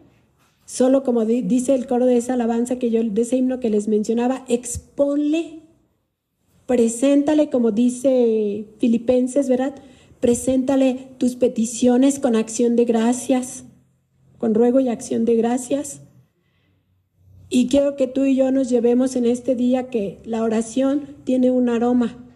Solo 0.69 1.01
como 1.01 1.25
dice 1.25 1.73
el 1.73 1.87
coro 1.87 2.05
de 2.05 2.17
esa 2.17 2.35
alabanza 2.35 2.77
que 2.77 2.91
yo, 2.91 3.03
de 3.03 3.23
ese 3.23 3.37
himno 3.37 3.59
que 3.59 3.71
les 3.71 3.87
mencionaba, 3.87 4.45
exponle, 4.47 5.61
preséntale, 6.67 7.49
como 7.49 7.71
dice 7.71 8.67
Filipenses, 8.77 9.49
¿verdad? 9.49 9.73
Preséntale 10.19 11.07
tus 11.17 11.35
peticiones 11.37 12.19
con 12.19 12.35
acción 12.35 12.75
de 12.75 12.85
gracias, 12.85 13.63
con 14.37 14.53
ruego 14.53 14.79
y 14.79 14.89
acción 14.89 15.25
de 15.25 15.37
gracias. 15.37 16.01
Y 17.49 17.67
quiero 17.67 17.95
que 17.95 18.05
tú 18.05 18.25
y 18.25 18.35
yo 18.35 18.51
nos 18.51 18.69
llevemos 18.69 19.15
en 19.15 19.25
este 19.25 19.55
día 19.55 19.89
que 19.89 20.19
la 20.23 20.43
oración 20.43 21.15
tiene 21.23 21.49
un 21.49 21.67
aroma, 21.67 22.29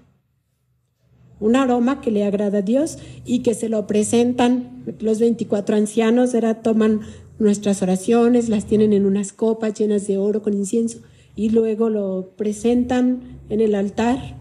un 1.39 1.56
aroma 1.56 2.02
que 2.02 2.10
le 2.10 2.23
agrada 2.23 2.60
a 2.60 2.62
Dios 2.63 2.97
y 3.23 3.39
que 3.39 3.54
se 3.54 3.69
lo 3.69 3.86
presentan 3.86 4.84
los 4.99 5.19
24 5.19 5.76
ancianos, 5.76 6.34
¿verdad? 6.34 6.62
Toman 6.63 7.02
nuestras 7.38 7.82
oraciones, 7.84 8.49
las 8.49 8.65
tienen 8.65 8.91
en 8.91 9.06
unas 9.06 9.34
copas 9.34 9.73
llenas 9.76 10.08
de 10.08 10.17
oro 10.17 10.41
con 10.41 10.54
incienso 10.54 10.99
y 11.36 11.49
luego 11.49 11.89
lo 11.89 12.34
presentan 12.36 13.39
en 13.49 13.62
el 13.62 13.76
altar 13.76 14.38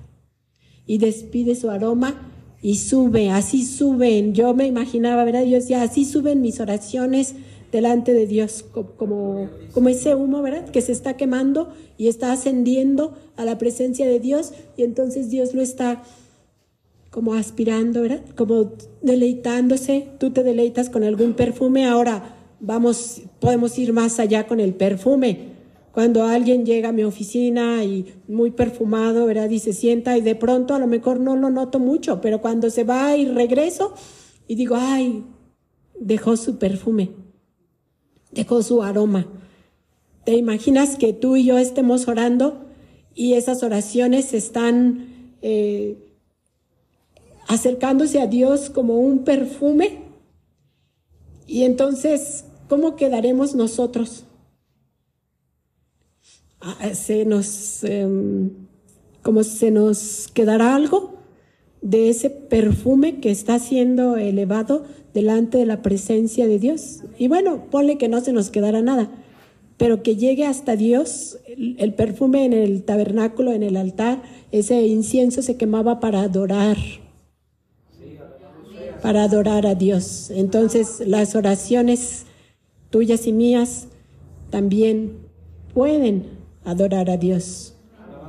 y 0.87 0.99
despide 0.99 1.55
su 1.55 1.71
aroma 1.71 2.31
y 2.63 2.77
sube, 2.77 3.31
así 3.31 3.65
suben. 3.67 4.35
Yo 4.35 4.55
me 4.55 4.67
imaginaba, 4.67 5.25
¿verdad? 5.25 5.45
Yo 5.45 5.57
decía, 5.57 5.83
así 5.83 6.05
suben 6.05 6.41
mis 6.41 6.61
oraciones 6.61 7.35
delante 7.73 8.13
de 8.13 8.27
Dios, 8.27 8.65
como, 8.97 9.49
como 9.73 9.89
ese 9.89 10.15
humo, 10.15 10.43
¿verdad? 10.43 10.69
Que 10.69 10.83
se 10.83 10.93
está 10.93 11.17
quemando 11.17 11.73
y 11.97 12.09
está 12.09 12.31
ascendiendo 12.31 13.15
a 13.37 13.45
la 13.45 13.59
presencia 13.59 14.07
de 14.07 14.21
Dios 14.21 14.53
y 14.77 14.85
entonces 14.85 15.31
Dios 15.31 15.55
lo 15.55 15.63
está 15.63 16.03
como 17.11 17.35
aspirando, 17.35 18.03
¿verdad? 18.03 18.23
Como 18.37 18.73
deleitándose. 19.01 20.09
Tú 20.19 20.31
te 20.31 20.43
deleitas 20.43 20.91
con 20.91 21.03
algún 21.03 21.35
perfume. 21.35 21.87
Ahora, 21.87 22.37
vamos, 22.61 23.23
podemos 23.41 23.79
ir 23.79 23.93
más 23.93 24.21
allá 24.21 24.47
con 24.47 24.61
el 24.61 24.75
perfume. 24.75 25.53
Cuando 25.93 26.25
alguien 26.25 26.65
llega 26.65 26.89
a 26.89 26.93
mi 26.93 27.05
oficina 27.05 27.85
y 27.85 28.07
muy 28.29 28.51
perfumado, 28.51 29.27
¿verdad? 29.27 29.51
Y 29.51 29.59
se 29.59 29.75
sienta 29.75 30.17
y 30.17 30.23
de 30.23 30.35
pronto 30.35 30.75
a 30.75 30.79
lo 30.79 30.87
mejor 30.87 31.21
no 31.21 31.37
lo 31.37 31.51
noto 31.51 31.79
mucho, 31.79 32.21
pero 32.23 32.41
cuando 32.41 32.71
se 32.71 32.85
va 32.85 33.15
y 33.15 33.27
regreso 33.27 33.93
y 34.49 34.55
digo, 34.55 34.77
ay, 34.79 35.23
dejó 36.01 36.39
su 36.39 36.59
perfume, 36.59 37.11
dejó 38.33 38.63
su 38.63 38.83
aroma. 38.83 39.27
¿Te 40.25 40.37
imaginas 40.37 40.97
que 40.97 41.13
tú 41.13 41.37
y 41.37 41.45
yo 41.45 41.59
estemos 41.59 42.09
orando 42.09 42.67
y 43.15 43.35
esas 43.35 43.63
oraciones 43.63 44.35
están 44.35 45.37
eh, 45.43 45.97
acercándose 47.49 48.21
a 48.21 48.27
Dios 48.27 48.71
como 48.71 48.99
un 48.99 49.25
perfume? 49.25 50.03
Y 51.47 51.65
entonces 51.65 52.45
¿cómo 52.73 52.97
quedaremos 52.97 53.55
nosotros? 53.55 54.25
Ah, 56.59 56.95
se 56.95 57.27
nos, 57.27 57.85
em, 57.85 58.49
como 59.23 59.45
se 59.45 59.71
nos 59.71 60.29
quedará 60.33 60.75
algo 60.75 61.19
de 61.83 62.09
ese 62.09 62.31
perfume 62.31 63.21
que 63.21 63.31
está 63.31 63.59
siendo 63.59 64.17
elevado 64.17 64.87
delante 65.15 65.59
de 65.59 65.67
la 65.67 65.83
presencia 65.83 66.47
de 66.47 66.59
Dios. 66.59 67.01
Y 67.19 67.29
bueno, 67.29 67.67
ponle 67.71 67.99
que 67.99 68.09
no 68.09 68.21
se 68.21 68.33
nos 68.33 68.51
quedará 68.51 68.83
nada, 68.83 69.11
pero 69.77 70.03
que 70.03 70.17
llegue 70.17 70.45
hasta 70.45 70.77
Dios, 70.77 71.39
el 71.57 71.95
perfume 71.95 72.45
en 72.45 72.53
el 72.53 72.83
tabernáculo, 72.83 73.53
en 73.53 73.63
el 73.63 73.77
altar, 73.77 74.23
ese 74.53 74.87
incienso 74.87 75.43
se 75.43 75.57
quemaba 75.57 76.01
para 76.01 76.23
adorar, 76.23 76.77
para 79.03 79.25
adorar 79.25 79.67
a 79.67 79.75
Dios. 79.75 80.31
Entonces 80.31 81.03
las 81.07 81.35
oraciones 81.35 82.27
tuyas 82.93 83.27
y 83.27 83.33
mías, 83.33 83.89
también 84.51 85.17
pueden 85.75 86.25
adorar 86.65 87.11
a 87.11 87.17
Dios. 87.17 87.75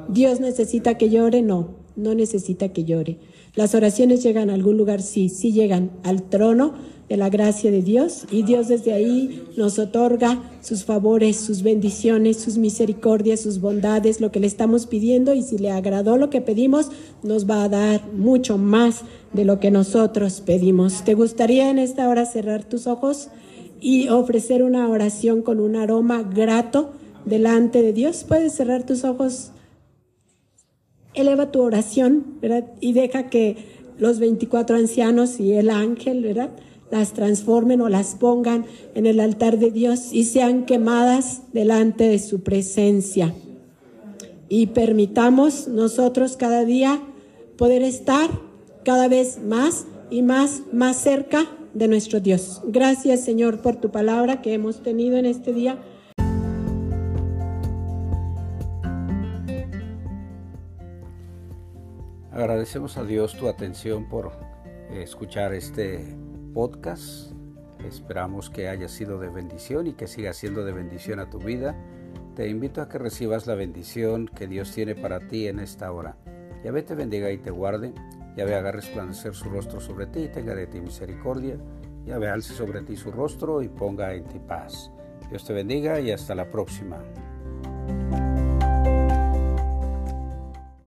Dios 0.08 0.40
necesita 0.40 0.98
que 0.98 1.10
llore, 1.10 1.42
no, 1.42 1.76
no 1.96 2.16
necesita 2.16 2.70
que 2.70 2.86
llore. 2.86 3.18
Las 3.56 3.76
oraciones 3.76 4.24
llegan 4.24 4.50
a 4.50 4.54
algún 4.54 4.78
lugar, 4.78 5.02
sí, 5.02 5.30
sí 5.30 5.52
llegan 5.52 5.92
al 6.04 6.24
trono 6.24 6.74
de 7.10 7.18
la 7.18 7.30
gracia 7.30 7.70
de 7.70 7.82
Dios 7.82 8.26
y 8.32 8.44
Dios 8.44 8.68
desde 8.68 8.94
ahí 8.94 9.44
nos 9.58 9.78
otorga 9.78 10.42
sus 10.62 10.86
favores, 10.86 11.38
sus 11.38 11.62
bendiciones, 11.62 12.38
sus 12.38 12.58
misericordias, 12.58 13.42
sus 13.42 13.60
bondades, 13.60 14.22
lo 14.22 14.32
que 14.32 14.40
le 14.40 14.48
estamos 14.48 14.88
pidiendo 14.88 15.34
y 15.34 15.44
si 15.44 15.58
le 15.58 15.70
agradó 15.70 16.18
lo 16.18 16.30
que 16.30 16.42
pedimos, 16.42 16.90
nos 17.22 17.48
va 17.48 17.64
a 17.64 17.70
dar 17.70 18.12
mucho 18.14 18.58
más 18.58 19.02
de 19.34 19.46
lo 19.46 19.60
que 19.60 19.70
nosotros 19.70 20.42
pedimos. 20.42 21.04
¿Te 21.04 21.14
gustaría 21.14 21.70
en 21.70 21.78
esta 21.78 22.10
hora 22.10 22.26
cerrar 22.26 22.64
tus 22.64 22.88
ojos? 22.88 23.30
y 23.84 24.08
ofrecer 24.08 24.64
una 24.64 24.88
oración 24.88 25.42
con 25.42 25.60
un 25.60 25.76
aroma 25.76 26.24
grato 26.24 26.92
delante 27.26 27.82
de 27.82 27.92
Dios. 27.92 28.24
Puedes 28.26 28.54
cerrar 28.54 28.86
tus 28.86 29.04
ojos, 29.04 29.52
eleva 31.14 31.52
tu 31.52 31.62
oración, 31.62 32.38
¿verdad? 32.42 32.66
Y 32.80 32.94
deja 32.94 33.30
que 33.30 33.58
los 33.98 34.20
24 34.20 34.76
ancianos 34.76 35.40
y 35.40 35.54
el 35.54 35.70
ángel, 35.70 36.24
¿verdad? 36.24 36.52
Las 36.92 37.14
transformen 37.14 37.82
o 37.82 37.90
las 37.90 38.16
pongan 38.16 38.66
en 38.96 39.06
el 39.06 39.20
altar 39.20 39.58
de 39.58 39.72
Dios 39.72 40.14
y 40.14 40.26
sean 40.26 40.66
quemadas 40.66 41.42
delante 41.54 42.06
de 42.06 42.20
su 42.20 42.42
presencia. 42.42 43.34
Y 44.50 44.68
permitamos 44.68 45.68
nosotros 45.68 46.38
cada 46.38 46.66
día 46.66 47.02
poder 47.58 47.82
estar 47.82 48.30
cada 48.84 49.08
vez 49.08 49.40
más 49.42 49.86
y 50.10 50.22
más, 50.22 50.64
más 50.72 50.98
cerca 50.98 51.48
de 51.74 51.88
nuestro 51.88 52.20
Dios. 52.20 52.62
Gracias 52.68 53.22
Señor 53.22 53.62
por 53.62 53.78
tu 53.78 53.90
palabra 53.90 54.42
que 54.42 54.54
hemos 54.54 54.84
tenido 54.84 55.18
en 55.18 55.26
este 55.26 55.54
día. 55.54 55.80
Agradecemos 62.34 62.98
a 62.98 63.04
Dios 63.04 63.38
tu 63.38 63.48
atención 63.48 64.10
por 64.10 64.32
escuchar 64.90 65.54
este 65.54 66.18
podcast. 66.52 67.32
Esperamos 67.86 68.50
que 68.50 68.70
haya 68.70 68.88
sido 68.88 69.20
de 69.20 69.30
bendición 69.30 69.86
y 69.86 69.94
que 69.94 70.08
siga 70.08 70.34
siendo 70.34 70.66
de 70.66 70.72
bendición 70.72 71.20
a 71.20 71.30
tu 71.30 71.38
vida. 71.38 71.76
Te 72.36 72.50
invito 72.50 72.82
a 72.82 72.90
que 72.90 72.98
recibas 72.98 73.46
la 73.46 73.54
bendición 73.54 74.28
que 74.28 74.48
Dios 74.48 74.72
tiene 74.72 74.96
para 74.96 75.28
ti 75.28 75.48
en 75.48 75.60
esta 75.60 75.92
hora. 75.92 76.18
Yahvé 76.64 76.82
te 76.82 76.96
bendiga 76.96 77.30
y 77.30 77.38
te 77.38 77.52
guarde. 77.52 77.94
Yahvé 78.36 78.56
haga 78.56 78.72
resplandecer 78.72 79.36
su 79.36 79.50
rostro 79.50 79.80
sobre 79.80 80.08
ti 80.08 80.22
y 80.22 80.28
tenga 80.30 80.56
de 80.56 80.66
ti 80.66 80.82
misericordia. 80.82 81.58
Yahvé 82.08 82.30
alce 82.30 82.56
sobre 82.56 82.82
ti 82.82 82.96
su 82.96 83.12
rostro 83.12 83.62
y 83.62 83.70
ponga 83.70 84.12
en 84.16 84.24
ti 84.24 84.40
paz. 84.40 84.92
Dios 85.30 85.46
te 85.46 85.54
bendiga 85.54 86.00
y 86.00 86.10
hasta 86.10 86.34
la 86.34 86.50
próxima. 86.50 86.98